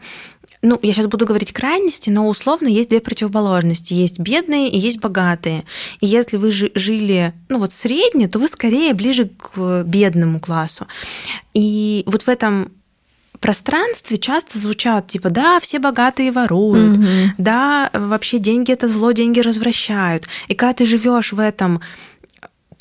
ну, 0.63 0.79
я 0.82 0.93
сейчас 0.93 1.08
буду 1.08 1.25
говорить 1.25 1.51
крайности, 1.51 2.10
но 2.10 2.27
условно 2.27 2.67
есть 2.67 2.89
две 2.89 3.01
противоположности. 3.01 3.93
Есть 3.93 4.17
бедные 4.17 4.70
и 4.70 4.77
есть 4.77 5.00
богатые. 5.00 5.65
И 6.00 6.08
если 6.08 6.38
вы 6.38 6.51
жили, 6.51 7.34
ну, 7.50 7.60
вот 7.60 7.74
средне, 7.74 8.27
то 8.27 8.39
вы 8.39 8.48
скорее 8.48 8.93
ближе 8.93 9.25
к 9.25 9.84
бедному 9.84 10.39
классу. 10.39 10.88
И 11.53 12.03
вот 12.08 12.24
в 12.24 12.29
этом 12.29 12.72
пространстве 13.41 14.17
часто 14.17 14.58
звучат 14.58 15.08
типа 15.08 15.29
да 15.29 15.60
все 15.60 15.77
богатые 15.77 16.32
воруют 16.32 16.98
угу. 16.98 17.05
да 17.38 17.89
вообще 17.93 18.39
деньги 18.39 18.72
это 18.72 18.88
зло 18.88 19.12
деньги 19.12 19.41
развращают 19.41 20.29
и 20.48 20.55
когда 20.55 20.74
ты 20.74 20.86
живешь 20.86 21.34
в 21.34 21.39
этом 21.41 21.82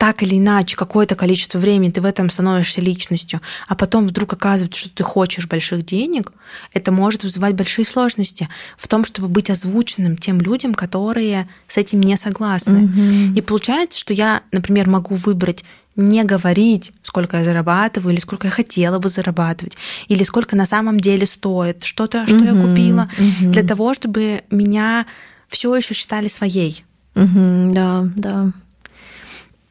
так 0.02 0.24
или 0.24 0.36
иначе 0.36 0.74
какое-то 0.74 1.14
количество 1.14 1.60
времени 1.60 1.92
ты 1.92 2.00
в 2.00 2.04
этом 2.04 2.28
становишься 2.28 2.80
личностью, 2.80 3.40
а 3.68 3.76
потом 3.76 4.08
вдруг 4.08 4.32
оказывается, 4.32 4.80
что 4.80 4.90
ты 4.90 5.04
хочешь 5.04 5.46
больших 5.46 5.84
денег, 5.84 6.32
это 6.72 6.90
может 6.90 7.22
вызывать 7.22 7.54
большие 7.54 7.84
сложности 7.84 8.48
в 8.76 8.88
том, 8.88 9.04
чтобы 9.04 9.28
быть 9.28 9.48
озвученным 9.48 10.16
тем 10.16 10.40
людям, 10.40 10.74
которые 10.74 11.48
с 11.68 11.76
этим 11.76 12.00
не 12.00 12.16
согласны. 12.16 12.86
Угу. 12.86 13.38
И 13.38 13.40
получается, 13.42 14.00
что 14.00 14.12
я, 14.12 14.42
например, 14.50 14.88
могу 14.88 15.14
выбрать 15.14 15.64
не 15.94 16.24
говорить, 16.24 16.90
сколько 17.04 17.36
я 17.36 17.44
зарабатываю, 17.44 18.12
или 18.12 18.20
сколько 18.20 18.48
я 18.48 18.50
хотела 18.50 18.98
бы 18.98 19.08
зарабатывать, 19.08 19.76
или 20.08 20.24
сколько 20.24 20.56
на 20.56 20.66
самом 20.66 20.98
деле 20.98 21.28
стоит 21.28 21.84
что-то, 21.84 22.26
что 22.26 22.38
угу, 22.38 22.44
я 22.44 22.60
купила, 22.60 23.08
угу. 23.16 23.52
для 23.52 23.62
того, 23.62 23.94
чтобы 23.94 24.42
меня 24.50 25.06
все 25.46 25.72
еще 25.76 25.94
считали 25.94 26.26
своей. 26.26 26.84
Угу, 27.14 27.70
да, 27.72 28.10
да. 28.16 28.52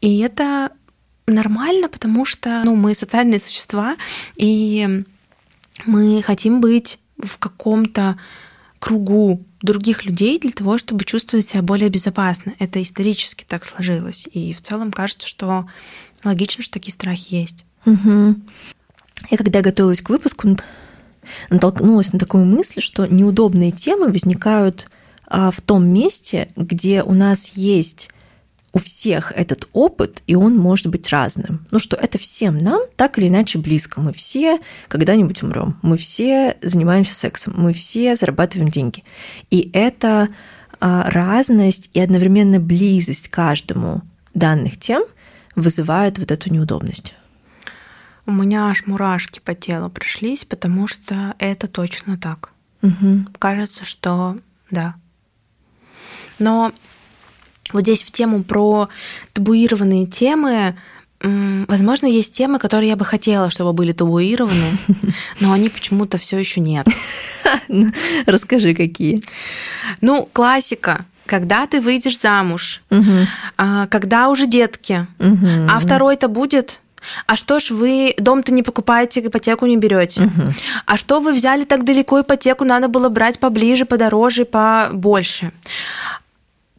И 0.01 0.19
это 0.19 0.71
нормально, 1.27 1.87
потому 1.87 2.25
что 2.25 2.63
ну, 2.65 2.75
мы 2.75 2.95
социальные 2.95 3.39
существа, 3.39 3.95
и 4.35 5.03
мы 5.85 6.21
хотим 6.21 6.59
быть 6.59 6.99
в 7.17 7.37
каком-то 7.37 8.17
кругу 8.79 9.45
других 9.61 10.05
людей 10.05 10.39
для 10.39 10.51
того, 10.51 10.77
чтобы 10.79 11.05
чувствовать 11.05 11.47
себя 11.47 11.61
более 11.61 11.89
безопасно. 11.89 12.53
Это 12.59 12.81
исторически 12.81 13.45
так 13.47 13.63
сложилось. 13.63 14.27
И 14.33 14.53
в 14.53 14.61
целом 14.61 14.91
кажется, 14.91 15.27
что 15.27 15.67
логично, 16.23 16.63
что 16.63 16.73
такие 16.73 16.93
страхи 16.93 17.35
есть. 17.35 17.63
Угу. 17.85 18.35
Я 19.29 19.37
когда 19.37 19.61
готовилась 19.61 20.01
к 20.01 20.09
выпуску, 20.09 20.57
натолкнулась 21.49 22.11
на 22.11 22.19
такую 22.19 22.45
мысль, 22.45 22.81
что 22.81 23.05
неудобные 23.05 23.71
темы 23.71 24.07
возникают 24.07 24.89
а, 25.27 25.51
в 25.51 25.61
том 25.61 25.87
месте, 25.87 26.49
где 26.55 27.03
у 27.03 27.13
нас 27.13 27.49
есть 27.49 28.09
у 28.73 28.79
всех 28.79 29.33
этот 29.35 29.67
опыт, 29.73 30.23
и 30.27 30.35
он 30.35 30.57
может 30.57 30.87
быть 30.87 31.09
разным. 31.09 31.65
Ну 31.71 31.79
что 31.79 31.97
это 31.97 32.17
всем 32.17 32.57
нам 32.57 32.81
так 32.95 33.17
или 33.17 33.27
иначе 33.27 33.59
близко. 33.59 33.99
Мы 33.99 34.13
все 34.13 34.59
когда-нибудь 34.87 35.43
умрем. 35.43 35.77
Мы 35.81 35.97
все 35.97 36.57
занимаемся 36.61 37.13
сексом. 37.13 37.53
Мы 37.57 37.73
все 37.73 38.15
зарабатываем 38.15 38.71
деньги. 38.71 39.03
И 39.49 39.69
это 39.73 40.29
а, 40.79 41.09
разность 41.09 41.89
и 41.93 41.99
одновременно 41.99 42.59
близость 42.59 43.27
каждому 43.27 44.03
данных 44.33 44.79
тем 44.79 45.03
вызывает 45.55 46.17
вот 46.17 46.31
эту 46.31 46.51
неудобность. 46.53 47.13
У 48.25 48.31
меня 48.31 48.69
аж 48.69 48.85
мурашки 48.85 49.39
по 49.39 49.53
телу 49.53 49.89
пришлись, 49.89 50.45
потому 50.45 50.87
что 50.87 51.35
это 51.39 51.67
точно 51.67 52.17
так. 52.17 52.51
Угу. 52.81 53.27
Кажется, 53.37 53.83
что 53.83 54.37
да. 54.69 54.95
Но 56.39 56.71
вот 57.73 57.81
здесь 57.81 58.03
в 58.03 58.11
тему 58.11 58.43
про 58.43 58.89
табуированные 59.33 60.05
темы, 60.05 60.75
возможно, 61.21 62.07
есть 62.07 62.33
темы, 62.33 62.59
которые 62.59 62.89
я 62.89 62.95
бы 62.95 63.05
хотела, 63.05 63.49
чтобы 63.49 63.73
были 63.73 63.91
табуированы, 63.91 64.77
но 65.39 65.51
они 65.51 65.69
почему-то 65.69 66.17
все 66.17 66.37
еще 66.37 66.61
нет. 66.61 66.87
Ну, 67.67 67.91
расскажи, 68.27 68.73
какие. 68.73 69.21
Ну, 69.99 70.29
классика. 70.31 71.05
Когда 71.25 71.67
ты 71.67 71.81
выйдешь 71.81 72.19
замуж, 72.19 72.81
угу. 72.89 73.27
когда 73.89 74.29
уже 74.29 74.45
детки, 74.45 75.05
угу. 75.19 75.47
а 75.69 75.79
второй-то 75.79 76.27
будет, 76.27 76.79
а 77.25 77.35
что 77.35 77.59
ж 77.59 77.71
вы 77.71 78.13
дом-то 78.17 78.53
не 78.53 78.63
покупаете, 78.63 79.21
ипотеку 79.21 79.65
не 79.65 79.77
берете? 79.77 80.23
Угу. 80.23 80.53
А 80.85 80.97
что 80.97 81.19
вы 81.19 81.33
взяли 81.33 81.65
так 81.65 81.83
далеко 81.83 82.21
ипотеку, 82.21 82.63
надо 82.63 82.87
было 82.87 83.09
брать 83.09 83.39
поближе, 83.39 83.85
подороже, 83.85 84.45
побольше? 84.45 85.51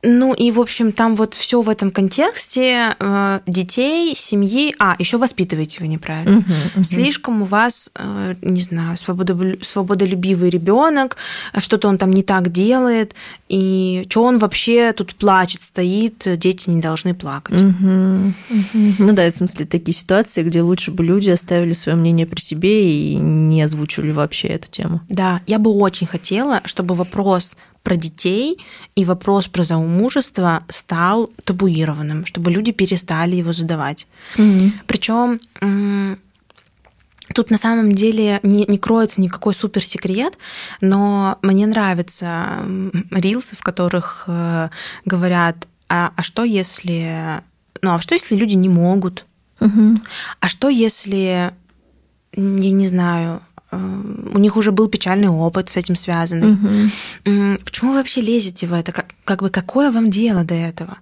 Ну 0.04 0.35
и, 0.35 0.50
в 0.50 0.61
общем, 0.61 0.90
там 0.90 1.14
вот 1.14 1.35
все 1.35 1.62
в 1.62 1.68
этом 1.68 1.92
контексте 1.92 2.97
э, 2.99 3.40
детей, 3.47 4.16
семьи, 4.16 4.75
а 4.80 4.97
еще 4.99 5.16
воспитываете 5.16 5.78
вы 5.80 5.87
неправильно. 5.87 6.38
Угу, 6.38 6.52
угу. 6.75 6.82
Слишком 6.82 7.42
у 7.42 7.44
вас, 7.44 7.90
э, 7.94 8.35
не 8.42 8.61
знаю, 8.61 8.97
свободо, 8.97 9.38
свободолюбивый 9.62 10.50
ребенок, 10.50 11.16
что-то 11.56 11.87
он 11.87 11.99
там 11.99 12.11
не 12.11 12.25
так 12.25 12.50
делает, 12.50 13.14
и 13.49 14.04
что 14.09 14.25
он 14.25 14.38
вообще 14.38 14.92
тут 14.92 15.14
плачет, 15.14 15.62
стоит, 15.62 16.26
дети 16.37 16.68
не 16.68 16.80
должны 16.80 17.14
плакать. 17.14 17.62
Угу, 17.62 18.35
угу. 18.50 18.94
Ну 18.99 19.12
да, 19.12 19.28
в 19.28 19.30
смысле 19.30 19.66
такие 19.66 19.94
ситуации, 19.94 20.42
где 20.42 20.62
лучше 20.62 20.90
бы 20.90 21.04
люди 21.04 21.30
оставили 21.30 21.73
свое 21.73 21.97
мнение 21.97 22.26
при 22.26 22.40
себе 22.40 22.92
и 22.92 23.14
не 23.14 23.62
озвучивали 23.62 24.11
вообще 24.11 24.49
эту 24.49 24.68
тему. 24.68 25.00
Да, 25.09 25.42
я 25.47 25.61
бы 25.61 25.71
очень 25.71 26.09
хотела, 26.09 26.61
чтобы 26.64 26.94
вопрос 26.94 27.56
про 27.82 27.96
детей 27.96 28.58
и 28.94 29.04
вопрос 29.04 29.48
про 29.48 29.64
замужество 29.64 30.64
стал 30.68 31.30
табуированным, 31.44 32.26
чтобы 32.26 32.50
люди 32.50 32.72
перестали 32.72 33.36
его 33.36 33.52
задавать. 33.52 34.06
Mm-hmm. 34.36 34.72
Причем 34.86 35.40
Тут 37.34 37.50
на 37.50 37.58
самом 37.58 37.92
деле 37.92 38.40
не, 38.42 38.66
не 38.66 38.78
кроется 38.78 39.20
никакой 39.20 39.54
суперсекрет, 39.54 40.36
но 40.80 41.38
мне 41.40 41.66
нравятся 41.66 42.64
рилсы, 43.10 43.56
в 43.56 43.62
которых 43.62 44.24
э, 44.26 44.68
говорят, 45.04 45.66
а, 45.88 46.12
а 46.14 46.22
что 46.22 46.44
если, 46.44 47.40
ну 47.80 47.94
а 47.94 48.00
что 48.00 48.14
если 48.14 48.36
люди 48.36 48.54
не 48.54 48.68
могут, 48.68 49.24
угу. 49.60 50.00
а 50.40 50.48
что 50.48 50.68
если, 50.68 51.54
я 52.32 52.70
не 52.70 52.86
знаю, 52.86 53.40
у 53.73 54.38
них 54.38 54.57
уже 54.57 54.71
был 54.71 54.88
печальный 54.88 55.29
опыт 55.29 55.71
с 55.71 55.76
этим 55.76 55.97
связанный. 55.97 56.52
Угу. 56.52 57.59
Почему 57.64 57.93
вы 57.93 57.97
вообще 57.99 58.21
лезете 58.21 58.67
в 58.67 58.73
это? 58.73 58.93
Как, 58.93 59.07
как 59.25 59.41
бы 59.41 59.50
какое 59.50 59.91
вам 59.91 60.11
дело 60.11 60.45
до 60.45 60.55
этого? 60.55 60.99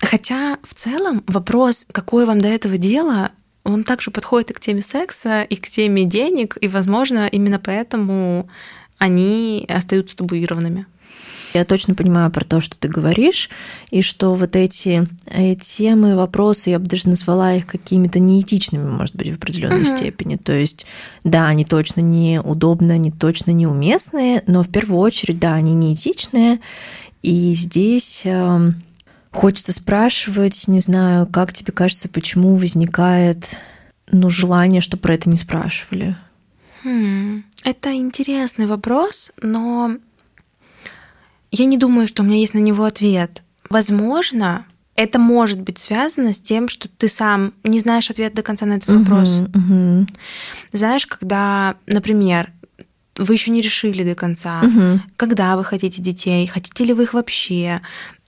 Хотя 0.00 0.58
в 0.62 0.74
целом 0.74 1.22
вопрос, 1.26 1.86
какое 1.92 2.26
вам 2.26 2.40
до 2.40 2.48
этого 2.48 2.76
дело, 2.76 3.30
он 3.64 3.84
также 3.84 4.10
подходит 4.10 4.50
и 4.50 4.54
к 4.54 4.60
теме 4.60 4.82
секса, 4.82 5.42
и 5.42 5.56
к 5.56 5.68
теме 5.68 6.04
денег, 6.04 6.56
и, 6.60 6.68
возможно, 6.68 7.28
именно 7.28 7.58
поэтому 7.58 8.48
они 8.98 9.66
остаются 9.68 10.16
табуированными. 10.16 10.86
Я 11.54 11.64
точно 11.64 11.94
понимаю 11.94 12.30
про 12.30 12.44
то, 12.44 12.60
что 12.60 12.78
ты 12.78 12.88
говоришь, 12.88 13.50
и 13.90 14.02
что 14.02 14.34
вот 14.34 14.56
эти 14.56 15.06
э, 15.26 15.54
темы, 15.56 16.16
вопросы, 16.16 16.70
я 16.70 16.78
бы 16.78 16.86
даже 16.86 17.08
назвала 17.08 17.54
их 17.54 17.66
какими-то 17.66 18.18
неэтичными, 18.18 18.88
может 18.88 19.14
быть, 19.16 19.30
в 19.30 19.36
определенной 19.36 19.82
uh-huh. 19.82 19.96
степени. 19.96 20.36
То 20.36 20.52
есть, 20.52 20.86
да, 21.24 21.46
они 21.46 21.64
точно 21.64 22.00
неудобные, 22.00 22.96
они 22.96 23.10
точно 23.10 23.50
неуместные, 23.50 24.42
но 24.46 24.62
в 24.62 24.68
первую 24.70 25.00
очередь, 25.00 25.38
да, 25.38 25.54
они 25.54 25.74
неэтичные. 25.74 26.60
И 27.22 27.54
здесь 27.54 28.22
э, 28.24 28.72
хочется 29.30 29.72
спрашивать, 29.72 30.68
не 30.68 30.80
знаю, 30.80 31.26
как 31.26 31.52
тебе 31.52 31.72
кажется, 31.72 32.08
почему 32.08 32.56
возникает 32.56 33.56
ну, 34.10 34.30
желание, 34.30 34.80
чтобы 34.80 35.02
про 35.02 35.14
это 35.14 35.28
не 35.28 35.36
спрашивали? 35.36 36.16
Хм, 36.84 37.44
это 37.64 37.94
интересный 37.94 38.66
вопрос, 38.66 39.30
но 39.40 39.96
я 41.52 41.64
не 41.66 41.78
думаю, 41.78 42.08
что 42.08 42.22
у 42.22 42.26
меня 42.26 42.38
есть 42.38 42.54
на 42.54 42.58
него 42.58 42.84
ответ. 42.84 43.42
Возможно, 43.70 44.66
это 44.96 45.18
может 45.18 45.60
быть 45.60 45.78
связано 45.78 46.34
с 46.34 46.40
тем, 46.40 46.68
что 46.68 46.88
ты 46.88 47.08
сам 47.08 47.52
не 47.62 47.78
знаешь 47.78 48.10
ответ 48.10 48.34
до 48.34 48.42
конца 48.42 48.66
на 48.66 48.74
этот 48.74 48.90
вопрос. 48.90 49.38
Uh-huh, 49.38 49.52
uh-huh. 49.52 50.08
Знаешь, 50.72 51.06
когда, 51.06 51.76
например, 51.86 52.50
вы 53.16 53.34
еще 53.34 53.50
не 53.50 53.60
решили 53.60 54.02
до 54.02 54.14
конца, 54.14 54.62
uh-huh. 54.62 55.00
когда 55.16 55.56
вы 55.56 55.64
хотите 55.64 56.02
детей, 56.02 56.46
хотите 56.46 56.84
ли 56.84 56.92
вы 56.92 57.04
их 57.04 57.14
вообще, 57.14 57.80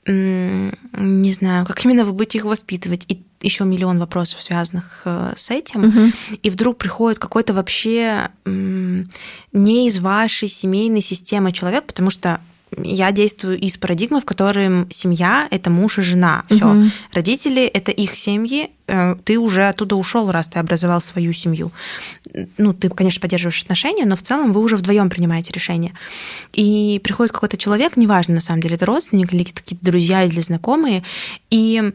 не 0.06 1.32
знаю, 1.32 1.66
как 1.66 1.84
именно 1.84 2.04
вы 2.04 2.12
будете 2.12 2.38
их 2.38 2.44
воспитывать, 2.44 3.04
и 3.08 3.22
еще 3.40 3.64
миллион 3.64 3.98
вопросов, 3.98 4.42
связанных 4.42 5.02
э, 5.04 5.34
с 5.36 5.50
этим, 5.50 5.84
угу. 5.84 6.12
и 6.42 6.50
вдруг 6.50 6.78
приходит 6.78 7.18
какой-то 7.18 7.52
вообще 7.52 8.30
не 8.46 9.86
из 9.86 10.00
вашей 10.00 10.48
семейной 10.48 11.02
системы 11.02 11.52
человек, 11.52 11.84
потому 11.84 12.10
что 12.10 12.40
я 12.78 13.12
действую 13.12 13.58
из 13.58 13.76
парадигмы, 13.76 14.20
в 14.20 14.24
которой 14.24 14.86
семья 14.90 15.48
это 15.50 15.70
муж 15.70 15.98
и 15.98 16.02
жена. 16.02 16.44
Все. 16.50 16.66
Угу. 16.66 16.90
Родители 17.12 17.62
это 17.64 17.90
их 17.90 18.14
семьи. 18.14 18.70
Э, 18.86 19.16
ты 19.24 19.38
уже 19.38 19.68
оттуда 19.68 19.96
ушел, 19.96 20.30
раз 20.30 20.48
ты 20.48 20.58
образовал 20.58 21.00
свою 21.00 21.32
семью. 21.32 21.72
Ну, 22.58 22.72
ты, 22.72 22.88
конечно, 22.88 23.20
поддерживаешь 23.20 23.62
отношения, 23.62 24.04
но 24.04 24.16
в 24.16 24.22
целом 24.22 24.52
вы 24.52 24.60
уже 24.60 24.76
вдвоем 24.76 25.10
принимаете 25.10 25.52
решение. 25.52 25.94
И 26.52 27.00
приходит 27.02 27.32
какой-то 27.32 27.56
человек, 27.56 27.96
неважно, 27.96 28.34
на 28.34 28.40
самом 28.40 28.60
деле, 28.60 28.76
это 28.76 28.86
родственник 28.86 29.32
или 29.32 29.44
какие-то 29.44 29.84
друзья 29.84 30.24
или 30.24 30.40
знакомые, 30.40 31.04
и 31.50 31.92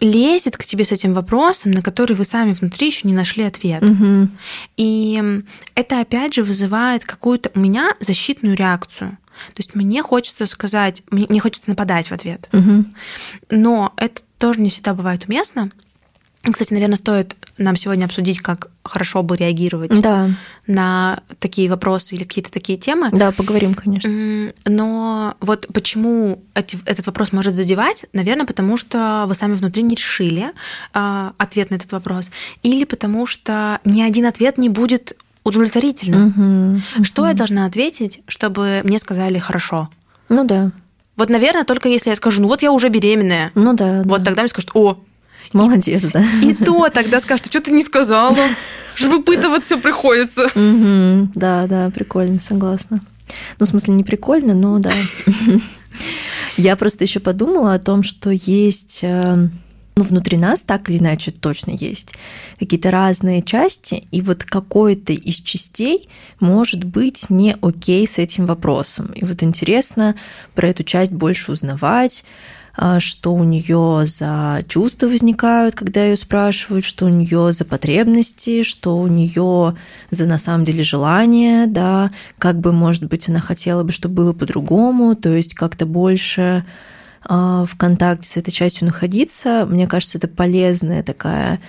лезет 0.00 0.56
к 0.56 0.64
тебе 0.64 0.84
с 0.84 0.92
этим 0.92 1.14
вопросом, 1.14 1.72
на 1.72 1.82
который 1.82 2.14
вы 2.14 2.24
сами 2.24 2.52
внутри 2.52 2.88
еще 2.88 3.08
не 3.08 3.14
нашли 3.14 3.44
ответ. 3.44 3.82
Угу. 3.82 4.28
И 4.76 5.42
это 5.74 6.00
опять 6.00 6.34
же 6.34 6.42
вызывает 6.42 7.04
какую-то 7.04 7.50
у 7.54 7.60
меня 7.60 7.94
защитную 8.00 8.56
реакцию. 8.56 9.16
То 9.48 9.58
есть 9.58 9.74
мне 9.74 10.02
хочется 10.02 10.46
сказать, 10.46 11.02
мне, 11.10 11.26
мне 11.28 11.40
хочется 11.40 11.70
нападать 11.70 12.08
в 12.08 12.12
ответ. 12.12 12.48
Угу. 12.52 12.84
Но 13.50 13.92
это 13.96 14.22
тоже 14.38 14.60
не 14.60 14.70
всегда 14.70 14.94
бывает 14.94 15.26
уместно. 15.26 15.70
Кстати, 16.52 16.72
наверное, 16.72 16.96
стоит 16.96 17.36
нам 17.58 17.76
сегодня 17.76 18.04
обсудить, 18.04 18.40
как 18.40 18.68
хорошо 18.84 19.22
бы 19.22 19.36
реагировать 19.36 20.00
да. 20.00 20.30
на 20.66 21.22
такие 21.40 21.68
вопросы 21.68 22.14
или 22.14 22.22
какие-то 22.22 22.52
такие 22.52 22.78
темы. 22.78 23.10
Да, 23.12 23.32
поговорим, 23.32 23.74
конечно. 23.74 24.52
Но 24.64 25.34
вот 25.40 25.66
почему 25.72 26.42
этот 26.54 27.06
вопрос 27.06 27.32
может 27.32 27.54
задевать, 27.54 28.06
наверное, 28.12 28.46
потому 28.46 28.76
что 28.76 29.24
вы 29.26 29.34
сами 29.34 29.54
внутри 29.54 29.82
не 29.82 29.96
решили 29.96 30.52
а, 30.92 31.32
ответ 31.38 31.70
на 31.70 31.76
этот 31.76 31.90
вопрос, 31.92 32.30
или 32.62 32.84
потому 32.84 33.26
что 33.26 33.80
ни 33.84 34.02
один 34.02 34.26
ответ 34.26 34.58
не 34.58 34.68
будет 34.68 35.16
удовлетворительным. 35.46 36.82
Угу, 36.96 37.04
Что 37.04 37.22
угу. 37.22 37.28
я 37.28 37.34
должна 37.34 37.66
ответить, 37.66 38.22
чтобы 38.26 38.80
мне 38.84 38.98
сказали 38.98 39.38
хорошо? 39.38 39.88
Ну 40.28 40.44
да. 40.44 40.72
Вот, 41.16 41.30
наверное, 41.30 41.64
только 41.64 41.88
если 41.88 42.10
я 42.10 42.16
скажу, 42.16 42.42
ну 42.42 42.48
вот 42.48 42.62
я 42.62 42.72
уже 42.72 42.88
беременная. 42.88 43.52
Ну 43.54 43.74
да. 43.74 44.02
Вот 44.04 44.18
да. 44.18 44.24
тогда 44.26 44.42
мне 44.42 44.48
скажут, 44.50 44.70
о, 44.74 44.98
Молодец, 45.52 46.02
да. 46.12 46.24
И 46.42 46.54
то 46.54 46.88
тогда 46.88 47.20
скажут, 47.20 47.46
что 47.46 47.60
ты 47.60 47.70
не 47.72 47.82
сказала, 47.82 48.36
что 48.94 49.08
выпытывать 49.08 49.64
все 49.64 49.78
приходится. 49.78 50.50
Да, 51.34 51.66
да, 51.66 51.90
прикольно, 51.90 52.40
согласна. 52.40 53.00
Ну, 53.58 53.66
в 53.66 53.68
смысле, 53.68 53.94
не 53.94 54.04
прикольно, 54.04 54.54
но 54.54 54.78
да. 54.78 54.92
Я 56.56 56.76
просто 56.76 57.04
еще 57.04 57.20
подумала 57.20 57.74
о 57.74 57.78
том, 57.78 58.02
что 58.02 58.30
есть 58.30 59.00
э, 59.02 59.34
ну, 59.98 60.04
внутри 60.04 60.36
нас 60.36 60.60
так 60.60 60.90
или 60.90 60.98
иначе 60.98 61.30
точно 61.30 61.70
есть 61.70 62.12
какие-то 62.58 62.90
разные 62.90 63.42
части, 63.42 64.06
и 64.10 64.20
вот 64.20 64.44
какой-то 64.44 65.14
из 65.14 65.36
частей 65.40 66.10
может 66.38 66.84
быть 66.84 67.30
не 67.30 67.56
окей 67.62 68.06
с 68.06 68.18
этим 68.18 68.44
вопросом. 68.44 69.06
И 69.14 69.24
вот 69.24 69.42
интересно 69.42 70.14
про 70.54 70.68
эту 70.68 70.82
часть 70.84 71.12
больше 71.12 71.52
узнавать, 71.52 72.24
а, 72.76 73.00
что 73.00 73.32
у 73.32 73.42
нее 73.42 74.02
за 74.04 74.62
чувства 74.68 75.06
возникают, 75.06 75.74
когда 75.74 76.04
ее 76.04 76.18
спрашивают, 76.18 76.84
что 76.84 77.06
у 77.06 77.08
нее 77.08 77.54
за 77.54 77.64
потребности, 77.64 78.64
что 78.64 78.98
у 78.98 79.06
нее 79.06 79.76
за 80.10 80.26
на 80.26 80.36
самом 80.36 80.66
деле 80.66 80.84
желание, 80.84 81.66
да, 81.66 82.10
как 82.36 82.60
бы, 82.60 82.72
может 82.72 83.04
быть, 83.04 83.30
она 83.30 83.40
хотела 83.40 83.82
бы, 83.82 83.92
чтобы 83.92 84.16
было 84.16 84.32
по-другому, 84.34 85.16
то 85.16 85.34
есть 85.34 85.54
как-то 85.54 85.86
больше 85.86 86.66
в 87.28 87.70
контакте 87.76 88.28
с 88.28 88.36
этой 88.36 88.50
частью 88.50 88.86
находиться. 88.86 89.66
Мне 89.68 89.86
кажется, 89.86 90.18
это 90.18 90.28
полезная 90.28 91.02
такая, 91.02 91.60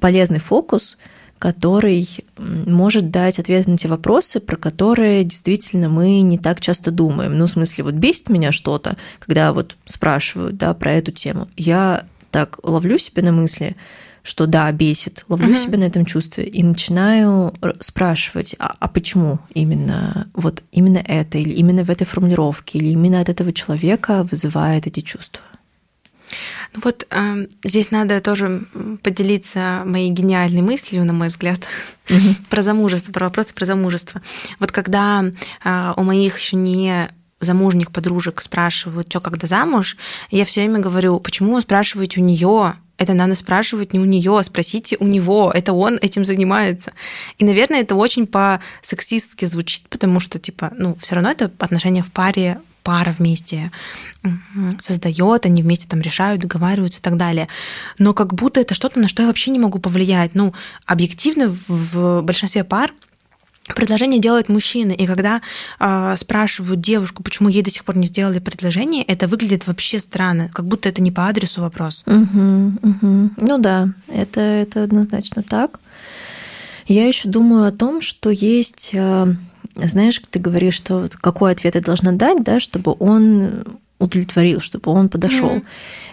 полезный 0.00 0.40
фокус– 0.40 0.98
который 1.44 2.06
может 2.38 3.10
дать 3.10 3.38
ответ 3.38 3.66
на 3.66 3.76
те 3.76 3.86
вопросы, 3.86 4.40
про 4.40 4.56
которые 4.56 5.24
действительно 5.24 5.90
мы 5.90 6.22
не 6.22 6.38
так 6.38 6.58
часто 6.58 6.90
думаем. 6.90 7.36
Ну, 7.36 7.44
в 7.44 7.50
смысле, 7.50 7.84
вот 7.84 7.92
бесит 7.92 8.30
меня 8.30 8.50
что-то, 8.50 8.96
когда 9.18 9.52
вот 9.52 9.76
спрашивают, 9.84 10.56
да, 10.56 10.72
про 10.72 10.92
эту 10.92 11.12
тему. 11.12 11.48
Я 11.58 12.06
так 12.30 12.60
ловлю 12.62 12.96
себя 12.96 13.22
на 13.24 13.32
мысли, 13.32 13.76
что 14.24 14.46
да, 14.46 14.72
бесит, 14.72 15.24
ловлю 15.28 15.52
uh-huh. 15.52 15.62
себя 15.62 15.78
на 15.78 15.84
этом 15.84 16.06
чувстве 16.06 16.44
и 16.44 16.62
начинаю 16.62 17.52
спрашивать, 17.80 18.56
а, 18.58 18.74
а 18.80 18.88
почему 18.88 19.38
именно 19.52 20.28
вот 20.32 20.62
именно 20.72 20.98
это 20.98 21.36
или 21.36 21.52
именно 21.52 21.84
в 21.84 21.90
этой 21.90 22.06
формулировке 22.06 22.78
или 22.78 22.88
именно 22.88 23.20
от 23.20 23.28
этого 23.28 23.52
человека 23.52 24.26
вызывает 24.28 24.86
эти 24.86 25.00
чувства. 25.00 25.44
Ну 26.72 26.80
вот 26.82 27.06
э, 27.10 27.46
здесь 27.62 27.90
надо 27.90 28.20
тоже 28.22 28.62
поделиться 29.02 29.82
моей 29.84 30.10
гениальной 30.10 30.62
мыслью, 30.62 31.04
на 31.04 31.12
мой 31.12 31.28
взгляд, 31.28 31.68
mm-hmm. 32.06 32.36
про 32.48 32.62
замужество, 32.62 33.12
про 33.12 33.26
вопросы 33.26 33.54
про 33.54 33.66
замужество. 33.66 34.22
Вот 34.58 34.72
когда 34.72 35.22
э, 35.64 35.92
у 35.96 36.02
моих 36.02 36.38
еще 36.38 36.56
не 36.56 37.10
замужних 37.40 37.92
подружек 37.92 38.40
спрашивают, 38.40 39.08
что 39.10 39.20
когда 39.20 39.46
замуж, 39.46 39.98
я 40.30 40.46
все 40.46 40.62
время 40.62 40.80
говорю, 40.80 41.20
почему 41.20 41.54
вы 41.54 41.60
спрашиваете 41.60 42.20
у 42.20 42.24
нее? 42.24 42.74
Это 42.96 43.14
надо 43.14 43.34
спрашивать 43.34 43.92
не 43.92 43.98
у 43.98 44.04
нее, 44.04 44.40
спросите 44.44 44.96
у 45.00 45.06
него, 45.06 45.50
это 45.52 45.72
он 45.72 45.98
этим 46.00 46.24
занимается. 46.24 46.92
И, 47.38 47.44
наверное, 47.44 47.80
это 47.80 47.94
очень 47.96 48.26
по-сексистски 48.26 49.44
звучит, 49.46 49.88
потому 49.88 50.20
что, 50.20 50.38
типа, 50.38 50.72
ну, 50.76 50.96
все 51.00 51.16
равно 51.16 51.30
это 51.30 51.50
отношения 51.58 52.02
в 52.02 52.12
паре 52.12 52.60
пара 52.84 53.14
вместе 53.18 53.72
создает, 54.78 55.46
они 55.46 55.62
вместе 55.62 55.88
там 55.88 56.00
решают, 56.02 56.42
договариваются 56.42 57.00
и 57.00 57.02
так 57.02 57.16
далее. 57.16 57.48
Но 57.98 58.12
как 58.12 58.34
будто 58.34 58.60
это 58.60 58.74
что-то, 58.74 59.00
на 59.00 59.08
что 59.08 59.22
я 59.22 59.28
вообще 59.28 59.50
не 59.50 59.58
могу 59.58 59.78
повлиять. 59.78 60.34
Ну, 60.34 60.54
объективно 60.86 61.56
в 61.66 62.20
большинстве 62.20 62.62
пар 62.62 62.92
предложение 63.74 64.20
делают 64.20 64.48
мужчины, 64.48 64.92
и 64.92 65.06
когда 65.06 65.40
э, 65.80 66.14
спрашивают 66.18 66.80
девушку, 66.80 67.22
почему 67.22 67.48
ей 67.48 67.62
до 67.62 67.70
сих 67.70 67.84
пор 67.84 67.96
не 67.96 68.06
сделали 68.06 68.38
предложение, 68.38 69.04
это 69.04 69.26
выглядит 69.26 69.66
вообще 69.66 69.98
странно, 69.98 70.50
как 70.52 70.66
будто 70.66 70.88
это 70.88 71.00
не 71.00 71.10
по 71.10 71.28
адресу 71.28 71.62
вопрос. 71.62 72.02
Угу, 72.06 72.72
угу. 72.82 73.30
Ну 73.36 73.58
да, 73.58 73.88
это, 74.08 74.40
это 74.40 74.82
однозначно 74.82 75.42
так. 75.42 75.80
Я 76.86 77.06
еще 77.06 77.28
думаю 77.28 77.66
о 77.66 77.72
том, 77.72 78.02
что 78.02 78.28
есть 78.28 78.90
э, 78.92 79.34
знаешь, 79.76 80.20
ты 80.30 80.38
говоришь, 80.38 80.74
что 80.74 81.08
какой 81.20 81.52
ответ 81.52 81.74
я 81.74 81.80
должна 81.80 82.12
дать, 82.12 82.42
да, 82.44 82.60
чтобы 82.60 82.94
он 82.98 83.64
удовлетворил, 83.98 84.60
чтобы 84.60 84.90
он 84.92 85.08
подошел. 85.08 85.56
Mm-hmm. 85.56 85.64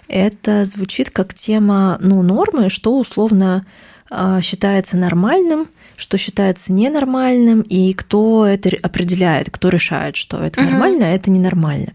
Это 0.08 0.66
звучит 0.66 1.10
как 1.10 1.34
тема, 1.34 1.98
ну, 2.02 2.22
нормы, 2.22 2.70
что 2.70 2.98
условно 2.98 3.66
считается 4.42 4.98
нормальным, 4.98 5.68
что 5.96 6.18
считается 6.18 6.74
ненормальным, 6.74 7.62
и 7.62 7.94
кто 7.94 8.46
это 8.46 8.72
определяет, 8.82 9.50
кто 9.50 9.70
решает, 9.70 10.16
что 10.16 10.38
это 10.38 10.62
нормально, 10.62 11.06
а 11.06 11.10
это 11.10 11.30
ненормально. 11.30 11.94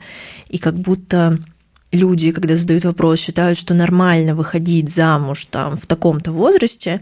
И 0.48 0.59
как 0.59 0.74
будто 0.74 1.38
люди, 1.92 2.33
когда 2.33 2.57
задают 2.57 2.85
вопрос, 2.85 3.20
считают, 3.20 3.59
что 3.59 3.74
нормально 3.74 4.35
выходить 4.35 4.94
замуж 4.94 5.46
там 5.46 5.76
в 5.76 5.87
таком-то 5.87 6.33
возрасте, 6.33 7.00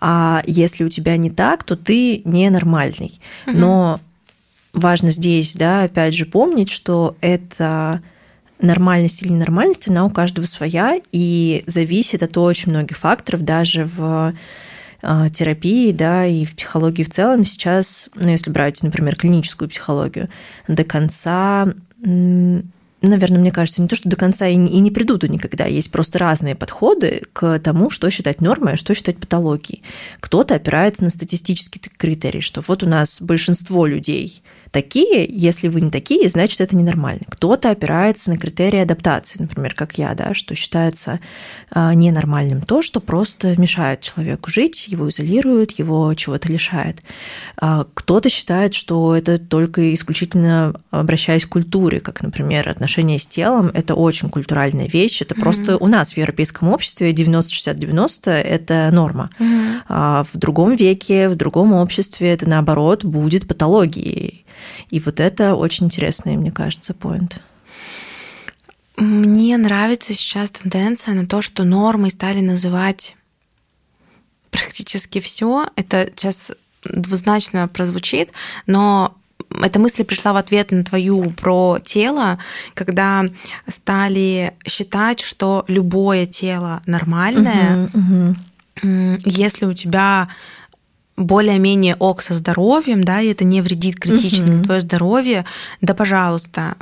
а 0.00 0.42
если 0.46 0.82
у 0.84 0.88
тебя 0.88 1.16
не 1.16 1.30
так, 1.30 1.62
то 1.62 1.76
ты 1.76 2.22
ненормальный. 2.24 3.20
Но 3.46 4.00
важно 4.72 5.12
здесь, 5.12 5.54
да, 5.54 5.84
опять 5.84 6.14
же 6.14 6.26
помнить, 6.26 6.70
что 6.70 7.16
это 7.20 8.02
нормальность 8.62 9.22
или 9.22 9.32
ненормальность, 9.32 9.88
она 9.88 10.04
у 10.04 10.10
каждого 10.10 10.46
своя 10.46 11.00
и 11.10 11.64
зависит 11.66 12.22
от 12.22 12.36
очень 12.38 12.70
многих 12.70 12.96
факторов, 12.96 13.42
даже 13.42 13.84
в 13.84 14.34
а, 15.02 15.28
терапии, 15.30 15.92
да, 15.92 16.26
и 16.26 16.44
в 16.44 16.54
психологии 16.54 17.02
в 17.02 17.10
целом 17.10 17.44
сейчас, 17.44 18.08
ну, 18.14 18.30
если 18.30 18.50
брать, 18.50 18.82
например, 18.82 19.16
клиническую 19.16 19.68
психологию, 19.68 20.28
до 20.68 20.84
конца 20.84 21.66
наверное, 23.02 23.38
мне 23.40 23.50
кажется, 23.50 23.82
не 23.82 23.88
то, 23.88 23.96
что 23.96 24.08
до 24.08 24.16
конца 24.16 24.46
и 24.46 24.54
не, 24.54 24.90
придут 24.90 25.24
никогда. 25.24 25.66
Есть 25.66 25.90
просто 25.90 26.18
разные 26.18 26.54
подходы 26.54 27.22
к 27.32 27.58
тому, 27.58 27.90
что 27.90 28.08
считать 28.10 28.40
нормой, 28.40 28.74
а 28.74 28.76
что 28.76 28.94
считать 28.94 29.18
патологией. 29.18 29.82
Кто-то 30.20 30.54
опирается 30.54 31.04
на 31.04 31.10
статистические 31.10 31.82
критерии, 31.96 32.40
что 32.40 32.62
вот 32.66 32.82
у 32.82 32.88
нас 32.88 33.20
большинство 33.20 33.86
людей 33.86 34.42
такие, 34.72 35.26
если 35.28 35.68
вы 35.68 35.82
не 35.82 35.90
такие, 35.90 36.28
значит, 36.28 36.60
это 36.60 36.74
ненормально. 36.74 37.22
Кто-то 37.28 37.70
опирается 37.70 38.30
на 38.30 38.38
критерии 38.38 38.80
адаптации, 38.80 39.40
например, 39.40 39.74
как 39.74 39.98
я, 39.98 40.14
да, 40.14 40.34
что 40.34 40.54
считается 40.54 41.20
а, 41.70 41.94
ненормальным 41.94 42.62
то, 42.62 42.82
что 42.82 43.00
просто 43.00 43.60
мешает 43.60 44.00
человеку 44.00 44.50
жить, 44.50 44.88
его 44.88 45.08
изолирует, 45.08 45.72
его 45.72 46.12
чего-то 46.14 46.50
лишает. 46.50 47.02
А, 47.58 47.86
кто-то 47.94 48.30
считает, 48.30 48.74
что 48.74 49.14
это 49.14 49.38
только 49.38 49.92
исключительно 49.92 50.74
обращаясь 50.90 51.44
к 51.44 51.50
культуре, 51.50 52.00
как, 52.00 52.22
например, 52.22 52.68
отношения 52.68 53.18
с 53.18 53.26
телом, 53.26 53.70
это 53.74 53.94
очень 53.94 54.30
культуральная 54.30 54.88
вещь, 54.88 55.20
это 55.20 55.34
mm-hmm. 55.34 55.40
просто 55.40 55.76
у 55.76 55.86
нас 55.86 56.14
в 56.14 56.16
европейском 56.16 56.68
обществе 56.68 57.12
90-60-90 57.12 58.30
это 58.30 58.88
норма. 58.90 59.30
Mm-hmm. 59.38 59.80
А 59.88 60.24
в 60.24 60.38
другом 60.38 60.74
веке, 60.74 61.28
в 61.28 61.36
другом 61.36 61.74
обществе 61.74 62.32
это 62.32 62.48
наоборот 62.48 63.04
будет 63.04 63.46
патологией. 63.46 64.46
И 64.90 65.00
вот 65.00 65.20
это 65.20 65.54
очень 65.54 65.86
интересный, 65.86 66.36
мне 66.36 66.50
кажется, 66.50 66.94
поинт. 66.94 67.40
Мне 68.96 69.56
нравится 69.56 70.14
сейчас 70.14 70.50
тенденция 70.50 71.14
на 71.14 71.26
то, 71.26 71.42
что 71.42 71.64
нормой 71.64 72.10
стали 72.10 72.40
называть 72.40 73.16
практически 74.50 75.20
все. 75.20 75.66
Это 75.76 76.10
сейчас 76.14 76.52
двузначно 76.84 77.68
прозвучит, 77.68 78.30
но 78.66 79.16
эта 79.62 79.78
мысль 79.78 80.04
пришла 80.04 80.32
в 80.32 80.36
ответ 80.36 80.70
на 80.70 80.84
твою 80.84 81.30
про 81.30 81.78
тело, 81.82 82.38
когда 82.74 83.24
стали 83.66 84.54
считать, 84.66 85.20
что 85.20 85.64
любое 85.68 86.26
тело 86.26 86.82
нормальное, 86.86 87.90
угу, 87.92 88.36
угу. 88.82 89.18
если 89.24 89.66
у 89.66 89.74
тебя 89.74 90.28
более-менее 91.16 91.96
ок 91.96 92.22
со 92.22 92.34
здоровьем, 92.34 93.04
да, 93.04 93.20
и 93.20 93.28
это 93.28 93.44
не 93.44 93.60
вредит 93.60 93.98
критично 94.00 94.46
угу. 94.46 94.52
для 94.52 94.62
твое 94.64 94.80
здоровье, 94.80 95.44
да, 95.80 95.94
пожалуйста, 95.94 96.76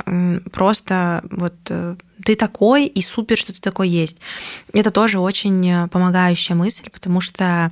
просто 0.51 1.23
вот 1.29 1.53
э, 1.69 1.95
ты 2.23 2.35
такой, 2.35 2.85
и 2.85 3.01
супер, 3.01 3.37
что 3.37 3.53
ты 3.53 3.59
такой 3.59 3.89
есть. 3.89 4.19
Это 4.73 4.91
тоже 4.91 5.19
очень 5.19 5.69
э, 5.69 5.87
помогающая 5.89 6.55
мысль, 6.55 6.89
потому 6.89 7.19
что 7.19 7.71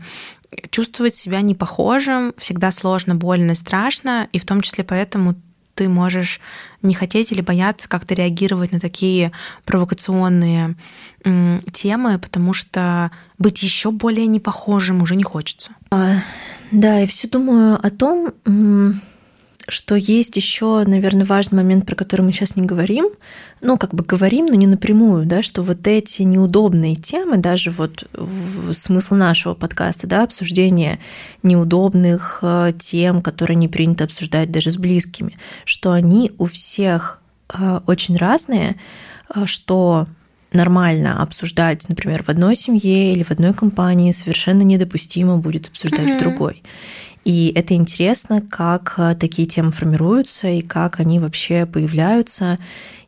чувствовать 0.69 1.15
себя 1.15 1.41
непохожим 1.41 2.33
всегда 2.37 2.71
сложно, 2.71 3.15
больно, 3.15 3.55
страшно, 3.55 4.27
и 4.33 4.39
в 4.39 4.45
том 4.45 4.61
числе 4.61 4.83
поэтому 4.83 5.35
ты 5.79 5.87
можешь 5.87 6.41
не 6.81 6.93
хотеть 6.93 7.31
или 7.31 7.39
бояться 7.39 7.87
как-то 7.87 8.13
реагировать 8.13 8.73
на 8.73 8.81
такие 8.81 9.31
провокационные 9.63 10.75
темы, 11.71 12.19
потому 12.19 12.51
что 12.51 13.11
быть 13.37 13.63
еще 13.63 13.91
более 13.91 14.27
непохожим 14.27 15.01
уже 15.01 15.15
не 15.15 15.23
хочется. 15.23 15.71
А, 15.89 16.15
да, 16.71 16.97
я 16.99 17.07
все 17.07 17.29
думаю 17.29 17.79
о 17.81 17.89
том, 17.91 18.33
что 19.69 19.95
есть 19.95 20.36
еще, 20.36 20.84
наверное, 20.86 21.25
важный 21.25 21.58
момент, 21.58 21.86
про 21.86 21.95
который 21.95 22.21
мы 22.21 22.32
сейчас 22.32 22.55
не 22.55 22.65
говорим, 22.65 23.10
ну, 23.62 23.77
как 23.77 23.93
бы 23.93 24.03
говорим, 24.03 24.47
но 24.47 24.55
не 24.55 24.67
напрямую, 24.67 25.25
да, 25.25 25.43
что 25.43 25.62
вот 25.62 25.88
эти 25.88 26.23
неудобные 26.23 26.95
темы, 26.95 27.38
даже 27.38 27.71
вот 27.71 28.08
в 28.13 28.73
смысл 28.73 29.15
нашего 29.15 29.53
подкаста, 29.53 30.08
да, 30.08 30.23
обсуждение 30.23 30.99
неудобных 31.43 32.39
э, 32.41 32.73
тем, 32.77 33.21
которые 33.21 33.55
не 33.55 33.67
принято 33.67 34.05
обсуждать 34.05 34.51
даже 34.51 34.71
с 34.71 34.77
близкими, 34.77 35.38
что 35.65 35.91
они 35.91 36.32
у 36.38 36.45
всех 36.45 37.21
э, 37.53 37.79
очень 37.86 38.17
разные, 38.17 38.75
э, 39.34 39.45
что 39.45 40.08
нормально 40.51 41.21
обсуждать, 41.21 41.88
например, 41.89 42.23
в 42.23 42.29
одной 42.29 42.55
семье 42.55 43.13
или 43.13 43.23
в 43.23 43.32
одной 43.32 43.53
компании, 43.53 44.12
совершенно 44.12 44.63
недопустимо 44.63 45.38
будет 45.38 45.67
обсуждать 45.67 46.01
mm-hmm. 46.01 46.17
в 46.17 46.19
другой. 46.19 46.63
И 47.29 47.51
это 47.53 47.75
интересно, 47.75 48.41
как 48.41 48.95
э, 48.97 49.13
такие 49.13 49.47
темы 49.47 49.69
формируются, 49.69 50.47
и 50.47 50.61
как 50.61 50.99
они 50.99 51.19
вообще 51.19 51.67
появляются, 51.67 52.57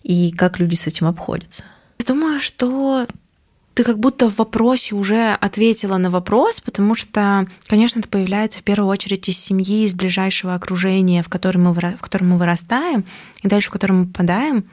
и 0.03 0.31
как 0.31 0.59
люди 0.59 0.75
с 0.75 0.85
этим 0.85 1.07
обходятся. 1.07 1.63
Я 1.97 2.05
думаю, 2.05 2.39
что 2.39 3.07
ты 3.73 3.83
как 3.83 3.97
будто 3.97 4.29
в 4.29 4.37
вопросе 4.37 4.93
уже 4.93 5.35
ответила 5.41 5.97
на 5.97 6.11
вопрос, 6.11 6.61
потому 6.61 6.93
что, 6.93 7.47
конечно, 7.65 7.97
это 7.97 8.09
появляется 8.09 8.59
в 8.59 8.63
первую 8.63 8.91
очередь 8.91 9.27
из 9.27 9.39
семьи, 9.39 9.85
из 9.85 9.95
ближайшего 9.95 10.53
окружения, 10.53 11.23
в 11.23 11.29
котором 11.29 11.63
мы, 11.63 11.73
в 11.73 12.01
котором 12.01 12.29
мы 12.29 12.37
вырастаем, 12.37 13.05
и 13.41 13.47
дальше 13.47 13.69
в 13.69 13.71
котором 13.71 14.01
мы 14.01 14.05
попадаем. 14.05 14.65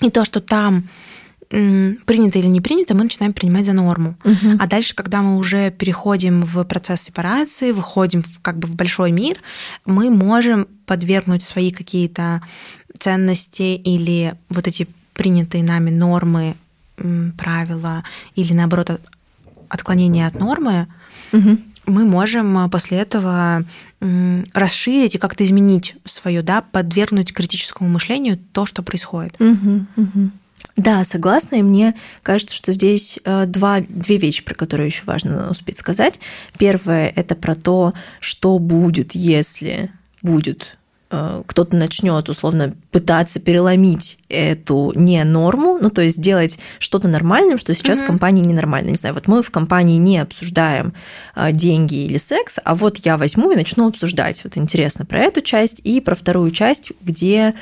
И 0.00 0.10
то, 0.10 0.24
что 0.24 0.40
там 0.40 0.88
принято 1.48 2.38
или 2.38 2.46
не 2.46 2.60
принято, 2.60 2.94
мы 2.94 3.04
начинаем 3.04 3.32
принимать 3.32 3.66
за 3.66 3.72
норму. 3.72 4.16
Угу. 4.24 4.56
А 4.58 4.66
дальше, 4.66 4.94
когда 4.94 5.22
мы 5.22 5.36
уже 5.36 5.70
переходим 5.70 6.42
в 6.42 6.64
процесс 6.64 7.02
сепарации, 7.02 7.72
выходим 7.72 8.22
в, 8.22 8.40
как 8.40 8.58
бы 8.58 8.66
в 8.66 8.76
большой 8.76 9.12
мир, 9.12 9.38
мы 9.84 10.10
можем 10.10 10.66
подвергнуть 10.86 11.42
свои 11.42 11.70
какие-то 11.70 12.42
ценности 12.98 13.74
или 13.76 14.34
вот 14.48 14.66
эти 14.66 14.88
принятые 15.14 15.62
нами 15.62 15.90
нормы, 15.90 16.56
правила 17.38 18.04
или 18.34 18.52
наоборот 18.52 19.00
отклонения 19.68 20.26
от 20.26 20.38
нормы, 20.38 20.86
угу. 21.32 21.58
мы 21.86 22.04
можем 22.04 22.70
после 22.70 22.98
этого 22.98 23.64
расширить 24.52 25.14
и 25.14 25.18
как-то 25.18 25.44
изменить 25.44 25.96
свое, 26.04 26.42
да, 26.42 26.62
подвергнуть 26.62 27.32
критическому 27.32 27.88
мышлению 27.88 28.38
то, 28.52 28.66
что 28.66 28.82
происходит. 28.82 29.34
Угу, 29.40 29.86
угу. 29.96 30.30
Да, 30.76 31.04
согласна, 31.04 31.56
и 31.56 31.62
мне 31.62 31.94
кажется, 32.22 32.54
что 32.54 32.72
здесь 32.72 33.18
э, 33.24 33.46
два, 33.46 33.80
две 33.80 34.16
вещи, 34.16 34.42
про 34.42 34.54
которые 34.54 34.86
еще 34.86 35.04
важно 35.04 35.50
успеть 35.50 35.78
сказать. 35.78 36.18
Первое– 36.58 37.12
это 37.16 37.36
про 37.36 37.54
то, 37.54 37.94
что 38.20 38.58
будет, 38.58 39.14
если 39.14 39.92
будет 40.22 40.76
кто-то 41.46 41.76
начнет 41.76 42.28
условно 42.28 42.74
пытаться 42.90 43.40
переломить 43.40 44.18
эту 44.28 44.92
не 44.94 45.22
норму, 45.24 45.78
ну 45.80 45.90
то 45.90 46.02
есть 46.02 46.16
сделать 46.16 46.58
что-то 46.78 47.08
нормальным, 47.08 47.58
что 47.58 47.74
сейчас 47.74 48.00
mm-hmm. 48.00 48.04
в 48.04 48.06
компании 48.06 48.42
ненормально. 48.42 48.88
Не 48.90 48.94
знаю, 48.94 49.14
вот 49.14 49.26
мы 49.28 49.42
в 49.42 49.50
компании 49.50 49.96
не 49.96 50.18
обсуждаем 50.18 50.94
э, 51.34 51.52
деньги 51.52 52.04
или 52.04 52.18
секс, 52.18 52.58
а 52.64 52.74
вот 52.74 52.98
я 52.98 53.16
возьму 53.16 53.50
и 53.50 53.56
начну 53.56 53.88
обсуждать. 53.88 54.42
Вот 54.44 54.56
интересно 54.56 55.04
про 55.04 55.20
эту 55.20 55.40
часть 55.40 55.80
и 55.84 56.00
про 56.00 56.14
вторую 56.14 56.50
часть, 56.50 56.92
где 57.00 57.54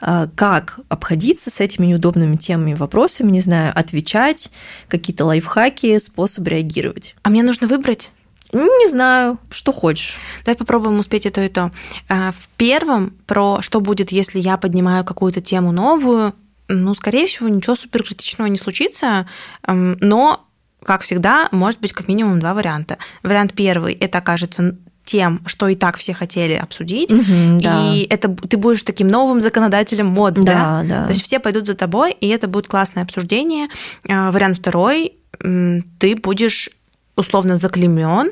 а, 0.00 0.28
как 0.34 0.80
обходиться 0.88 1.50
с 1.50 1.60
этими 1.60 1.86
неудобными 1.86 2.36
темами, 2.36 2.74
вопросами, 2.74 3.30
не 3.30 3.40
знаю, 3.40 3.72
отвечать, 3.74 4.50
какие-то 4.88 5.24
лайфхаки, 5.24 5.98
способы 5.98 6.50
реагировать. 6.50 7.14
А 7.22 7.30
мне 7.30 7.42
нужно 7.42 7.66
выбрать? 7.66 8.10
Не 8.52 8.88
знаю, 8.88 9.38
что 9.50 9.72
хочешь. 9.72 10.20
Давай 10.44 10.56
попробуем 10.56 10.98
успеть 10.98 11.26
это 11.26 11.44
и 11.44 11.48
то. 11.48 11.72
А, 12.08 12.32
в 12.32 12.48
первом 12.56 13.14
про 13.26 13.60
что 13.60 13.80
будет, 13.80 14.12
если 14.12 14.38
я 14.38 14.56
поднимаю 14.56 15.04
какую-то 15.04 15.40
тему 15.40 15.72
новую, 15.72 16.34
ну, 16.68 16.94
скорее 16.94 17.26
всего, 17.26 17.48
ничего 17.48 17.76
суперкритичного 17.76 18.48
не 18.48 18.58
случится, 18.58 19.26
но 19.66 20.46
как 20.84 21.02
всегда, 21.02 21.48
может 21.50 21.80
быть 21.80 21.92
как 21.92 22.08
минимум 22.08 22.40
два 22.40 22.54
варианта. 22.54 22.98
Вариант 23.22 23.54
первый– 23.54 23.94
это 24.00 24.18
окажется 24.18 24.76
тем, 25.04 25.40
что 25.46 25.68
и 25.68 25.76
так 25.76 25.96
все 25.96 26.12
хотели 26.12 26.54
обсудить, 26.54 27.12
угу, 27.12 27.60
да. 27.60 27.94
и 27.94 28.02
это 28.10 28.28
ты 28.28 28.56
будешь 28.56 28.82
таким 28.82 29.08
новым 29.08 29.40
законодателем 29.40 30.06
мод, 30.06 30.34
да, 30.34 30.42
да? 30.42 30.82
да? 30.82 31.04
То 31.04 31.10
есть 31.10 31.22
все 31.22 31.38
пойдут 31.38 31.66
за 31.66 31.74
тобой, 31.74 32.12
и 32.12 32.28
это 32.28 32.48
будет 32.48 32.66
классное 32.66 33.04
обсуждение. 33.04 33.68
А, 34.08 34.32
вариант 34.32 34.58
второй, 34.58 35.14
ты 35.38 36.16
будешь 36.16 36.70
условно 37.16 37.56
заклемен, 37.56 38.30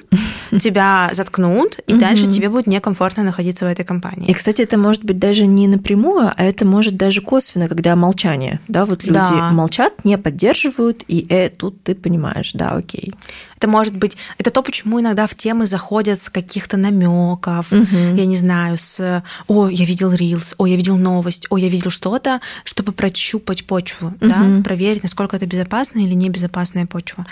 тебя 0.60 1.10
заткнут, 1.12 1.78
и 1.86 1.94
дальше 1.94 2.26
тебе 2.26 2.48
будет 2.48 2.66
некомфортно 2.66 3.22
находиться 3.22 3.64
в 3.64 3.68
этой 3.68 3.84
компании. 3.84 4.28
И, 4.28 4.34
кстати, 4.34 4.62
это 4.62 4.78
может 4.78 5.04
быть 5.04 5.18
даже 5.18 5.46
не 5.46 5.66
напрямую, 5.66 6.30
а 6.36 6.44
это 6.44 6.66
может 6.66 6.96
даже 6.96 7.20
косвенно, 7.20 7.68
когда 7.68 7.96
молчание. 7.96 8.60
Да, 8.68 8.84
вот 8.84 9.04
люди 9.04 9.16
да. 9.16 9.50
молчат, 9.50 10.04
не 10.04 10.18
поддерживают, 10.18 11.02
и 11.08 11.26
э, 11.28 11.48
тут 11.48 11.82
ты 11.82 11.94
понимаешь, 11.94 12.52
да, 12.52 12.70
окей. 12.72 13.12
Это 13.56 13.68
может 13.68 13.96
быть, 13.96 14.16
это 14.36 14.50
то, 14.50 14.62
почему 14.62 15.00
иногда 15.00 15.26
в 15.26 15.34
темы 15.34 15.64
заходят 15.64 16.20
с 16.20 16.28
каких-то 16.28 16.76
намеков, 16.76 17.72
угу. 17.72 17.96
я 17.96 18.26
не 18.26 18.36
знаю, 18.36 18.76
с 18.78 19.22
«О, 19.46 19.68
я 19.68 19.86
видел 19.86 20.12
рилс», 20.12 20.54
«О, 20.58 20.66
я 20.66 20.76
видел 20.76 20.98
новость», 20.98 21.46
«О, 21.48 21.56
я 21.56 21.68
видел 21.68 21.90
что-то», 21.90 22.40
чтобы 22.64 22.92
прощупать 22.92 23.66
почву, 23.66 24.08
угу. 24.08 24.16
да, 24.20 24.62
проверить, 24.62 25.02
насколько 25.02 25.36
это 25.36 25.46
безопасная 25.46 26.02
или 26.02 26.12
небезопасная 26.12 26.84
почва. 26.84 27.24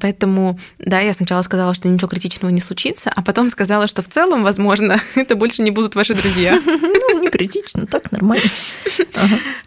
Поэтому, 0.00 0.58
да, 0.78 1.00
я 1.00 1.12
сначала 1.12 1.42
сказала, 1.42 1.74
что 1.74 1.88
ничего 1.88 2.08
критичного 2.08 2.50
не 2.50 2.60
случится, 2.60 3.12
а 3.14 3.22
потом 3.22 3.48
сказала, 3.48 3.86
что 3.86 4.02
в 4.02 4.08
целом, 4.08 4.42
возможно, 4.42 5.00
это 5.14 5.36
больше 5.36 5.62
не 5.62 5.70
будут 5.70 5.94
ваши 5.94 6.14
друзья. 6.14 6.60
Ну, 7.06 7.20
не 7.20 7.28
критично, 7.28 7.86
так 7.86 8.10
нормально. 8.12 8.44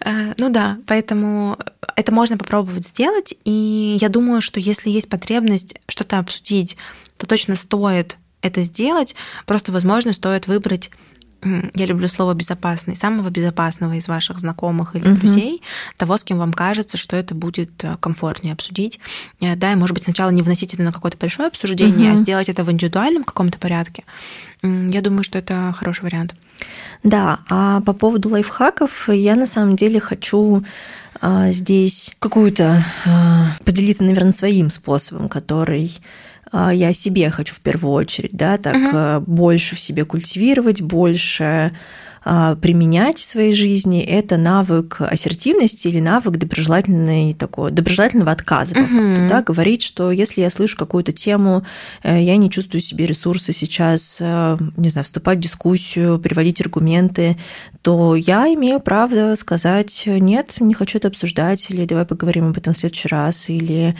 А, 0.01 0.33
ну 0.37 0.49
да, 0.49 0.77
поэтому 0.85 1.57
это 1.95 2.11
можно 2.11 2.37
попробовать 2.37 2.87
сделать, 2.87 3.33
и 3.43 3.97
я 3.99 4.09
думаю, 4.09 4.41
что 4.41 4.59
если 4.59 4.89
есть 4.89 5.09
потребность 5.09 5.75
что-то 5.87 6.19
обсудить, 6.19 6.77
то 7.17 7.25
точно 7.25 7.55
стоит 7.55 8.17
это 8.41 8.61
сделать. 8.61 9.15
Просто, 9.45 9.71
возможно, 9.71 10.13
стоит 10.13 10.47
выбрать 10.47 10.91
я 11.43 11.85
люблю 11.85 12.07
слово 12.07 12.33
безопасный, 12.33 12.95
самого 12.95 13.29
безопасного 13.29 13.93
из 13.93 14.07
ваших 14.07 14.39
знакомых 14.39 14.95
или 14.95 15.09
угу. 15.09 15.19
друзей, 15.19 15.61
того, 15.97 16.17
с 16.17 16.23
кем 16.23 16.37
вам 16.37 16.53
кажется, 16.53 16.97
что 16.97 17.15
это 17.15 17.35
будет 17.35 17.83
э, 17.83 17.95
комфортнее 17.99 18.53
обсудить. 18.53 18.99
Э, 19.39 19.55
да, 19.55 19.73
и, 19.73 19.75
может 19.75 19.93
быть, 19.93 20.03
сначала 20.03 20.29
не 20.29 20.41
вносить 20.41 20.73
это 20.73 20.83
на 20.83 20.91
какое-то 20.91 21.17
большое 21.17 21.47
обсуждение, 21.47 22.11
угу. 22.11 22.15
а 22.15 22.17
сделать 22.17 22.49
это 22.49 22.63
в 22.63 22.71
индивидуальном 22.71 23.23
каком-то 23.23 23.59
порядке. 23.59 24.03
Я 24.63 25.01
думаю, 25.01 25.23
что 25.23 25.37
это 25.37 25.73
хороший 25.77 26.03
вариант. 26.03 26.35
Да, 27.03 27.39
а 27.49 27.81
по 27.81 27.93
поводу 27.93 28.29
лайфхаков 28.29 29.09
я 29.09 29.35
на 29.35 29.45
самом 29.45 29.75
деле 29.75 29.99
хочу 29.99 30.63
а, 31.21 31.51
здесь 31.51 32.15
какую-то 32.19 32.83
а, 33.05 33.51
поделиться, 33.63 34.03
наверное, 34.03 34.31
своим 34.31 34.69
способом, 34.69 35.29
который 35.29 35.91
а, 36.51 36.73
я 36.73 36.93
себе 36.93 37.29
хочу 37.29 37.55
в 37.55 37.61
первую 37.61 37.93
очередь, 37.93 38.33
да, 38.33 38.57
так 38.57 39.21
угу. 39.21 39.31
больше 39.31 39.75
в 39.75 39.79
себе 39.79 40.05
культивировать, 40.05 40.81
больше 40.81 41.71
применять 42.61 43.19
в 43.19 43.25
своей 43.25 43.53
жизни, 43.53 44.01
это 44.01 44.35
навык 44.35 44.97
ассертивности 44.99 45.87
или 45.87 46.01
навык 46.01 46.37
доброжелательной, 46.37 47.33
такого, 47.33 47.71
доброжелательного 47.71 48.31
отказа, 48.31 48.75
по 48.75 48.79
uh-huh. 48.79 49.11
факту, 49.11 49.27
да, 49.29 49.41
говорить, 49.41 49.81
что 49.81 50.11
если 50.11 50.41
я 50.41 50.49
слышу 50.49 50.75
какую-то 50.77 51.13
тему, 51.13 51.65
э, 52.03 52.21
я 52.21 52.35
не 52.35 52.49
чувствую 52.49 52.81
себе 52.81 53.05
ресурсы 53.05 53.53
сейчас, 53.53 54.17
э, 54.19 54.57
не 54.75 54.89
знаю, 54.89 55.05
вступать 55.05 55.37
в 55.37 55.41
дискуссию, 55.41 56.19
приводить 56.19 56.59
аргументы, 56.59 57.37
то 57.81 58.15
я 58.15 58.53
имею 58.53 58.81
право 58.81 59.35
сказать, 59.35 60.03
нет, 60.05 60.55
не 60.59 60.73
хочу 60.73 60.97
это 60.97 61.07
обсуждать, 61.07 61.69
или 61.69 61.85
давай 61.85 62.05
поговорим 62.05 62.49
об 62.49 62.57
этом 62.57 62.73
в 62.73 62.77
следующий 62.77 63.07
раз, 63.07 63.49
или, 63.49 63.95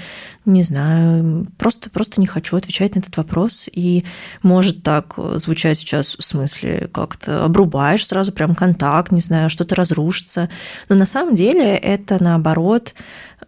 не 0.46 0.64
знаю, 0.64 1.48
просто, 1.58 1.90
просто 1.90 2.20
не 2.20 2.28
хочу 2.28 2.58
отвечать 2.58 2.96
на 2.96 3.00
этот 3.00 3.16
вопрос, 3.16 3.70
и 3.72 4.04
может 4.44 4.84
так 4.84 5.16
звучать 5.36 5.78
сейчас 5.78 6.18
в 6.18 6.24
смысле, 6.24 6.90
как-то 6.92 7.46
обрубаешь 7.46 8.06
сразу 8.06 8.17
прям 8.32 8.56
контакт, 8.56 9.12
не 9.12 9.22
знаю, 9.22 9.50
что-то 9.50 9.76
разрушится. 9.76 10.50
Но 10.90 10.96
на 10.96 11.06
самом 11.06 11.36
деле 11.36 11.76
это 11.76 12.22
наоборот, 12.24 12.94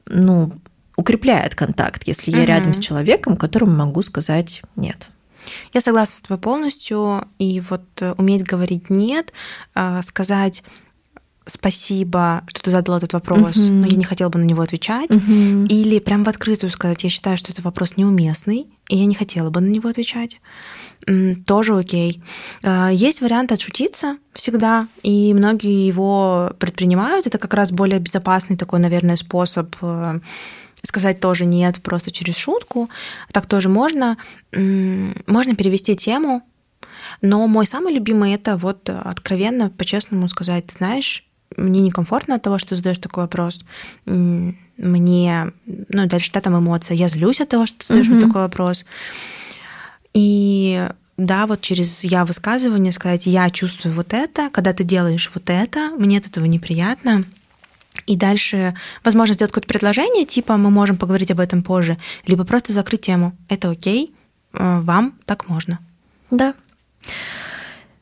ну, 0.05 0.53
укрепляет 0.95 1.55
контакт, 1.55 2.07
если 2.07 2.31
я 2.31 2.39
угу. 2.39 2.47
рядом 2.47 2.73
с 2.73 2.79
человеком, 2.79 3.37
которому 3.37 3.75
могу 3.75 4.01
сказать 4.01 4.61
нет. 4.75 5.09
Я 5.73 5.81
согласна 5.81 6.15
с 6.15 6.21
тобой 6.21 6.37
полностью. 6.37 7.27
И 7.39 7.61
вот 7.69 7.83
э, 8.01 8.13
уметь 8.17 8.43
говорить 8.43 8.89
нет, 8.89 9.33
э, 9.75 10.01
сказать 10.03 10.63
спасибо, 11.45 12.43
что 12.47 12.61
ты 12.61 12.69
задал 12.69 12.97
этот 12.97 13.13
вопрос, 13.13 13.55
uh-huh. 13.55 13.71
но 13.71 13.87
я 13.87 13.97
не 13.97 14.03
хотела 14.03 14.29
бы 14.29 14.37
на 14.37 14.43
него 14.43 14.61
отвечать. 14.61 15.09
Uh-huh. 15.09 15.67
Или 15.67 15.97
прям 15.97 16.23
в 16.23 16.29
открытую 16.29 16.69
сказать, 16.69 17.03
я 17.03 17.09
считаю, 17.09 17.37
что 17.37 17.51
этот 17.51 17.65
вопрос 17.65 17.97
неуместный, 17.97 18.67
и 18.87 18.97
я 18.97 19.05
не 19.05 19.15
хотела 19.15 19.49
бы 19.49 19.59
на 19.59 19.67
него 19.67 19.89
отвечать 19.89 20.39
тоже 21.45 21.77
окей. 21.77 22.21
А, 22.63 22.89
есть 22.89 23.21
вариант 23.21 23.51
отшутиться 23.51 24.17
всегда, 24.33 24.87
и 25.01 25.33
многие 25.33 25.87
его 25.87 26.51
предпринимают. 26.59 27.27
Это 27.27 27.37
как 27.37 27.53
раз 27.53 27.71
более 27.71 27.99
безопасный 27.99 28.57
такой, 28.57 28.79
наверное, 28.79 29.15
способ 29.15 29.75
э, 29.81 30.19
сказать 30.83 31.19
тоже 31.19 31.45
нет 31.45 31.81
просто 31.81 32.11
через 32.11 32.37
шутку. 32.37 32.89
Так 33.31 33.45
тоже 33.45 33.69
можно. 33.69 34.17
Можно 34.51 35.55
перевести 35.55 35.95
тему, 35.95 36.43
но 37.21 37.47
мой 37.47 37.65
самый 37.65 37.93
любимый 37.93 38.33
это 38.33 38.57
вот 38.57 38.89
откровенно, 38.89 39.69
по-честному 39.69 40.27
сказать, 40.27 40.71
знаешь, 40.71 41.25
мне 41.57 41.81
некомфортно 41.81 42.35
от 42.35 42.43
того, 42.43 42.59
что 42.59 42.75
задаешь 42.75 42.99
такой 42.99 43.23
вопрос. 43.23 43.65
Мне, 44.05 45.51
ну, 45.65 46.05
дальше 46.05 46.31
да, 46.31 46.41
там 46.41 46.57
эмоция. 46.57 46.95
Я 46.95 47.07
злюсь 47.07 47.41
от 47.41 47.49
того, 47.49 47.65
что 47.65 47.79
ты 47.79 47.85
задаешь 47.87 48.07
mm-hmm. 48.07 48.11
мне 48.13 48.25
такой 48.25 48.41
вопрос. 48.43 48.85
И 50.13 50.87
да, 51.17 51.47
вот 51.47 51.61
через 51.61 52.03
я 52.03 52.25
высказывание 52.25 52.91
сказать, 52.91 53.25
я 53.25 53.49
чувствую 53.49 53.93
вот 53.93 54.13
это, 54.13 54.49
когда 54.51 54.73
ты 54.73 54.83
делаешь 54.83 55.29
вот 55.33 55.49
это, 55.49 55.91
мне 55.97 56.17
от 56.17 56.27
этого 56.27 56.45
неприятно. 56.45 57.25
И 58.05 58.15
дальше, 58.15 58.75
возможно, 59.03 59.33
сделать 59.33 59.51
какое-то 59.51 59.67
предложение, 59.67 60.25
типа 60.25 60.57
мы 60.57 60.69
можем 60.69 60.97
поговорить 60.97 61.31
об 61.31 61.39
этом 61.39 61.63
позже, 61.63 61.97
либо 62.25 62.45
просто 62.45 62.71
закрыть 62.71 63.01
тему. 63.01 63.35
Это 63.49 63.69
окей, 63.69 64.13
э, 64.53 64.79
вам 64.79 65.13
так 65.25 65.49
можно. 65.49 65.79
Да. 66.31 66.53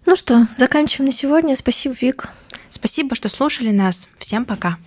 Ну 0.06 0.15
что, 0.15 0.48
заканчиваем 0.58 1.08
на 1.08 1.12
сегодня. 1.12 1.56
Спасибо, 1.56 1.96
Вик. 2.00 2.30
Спасибо, 2.70 3.15
что 3.15 3.30
слушали 3.30 3.72
нас. 3.72 4.08
Всем 4.20 4.46
пока. 4.46 4.78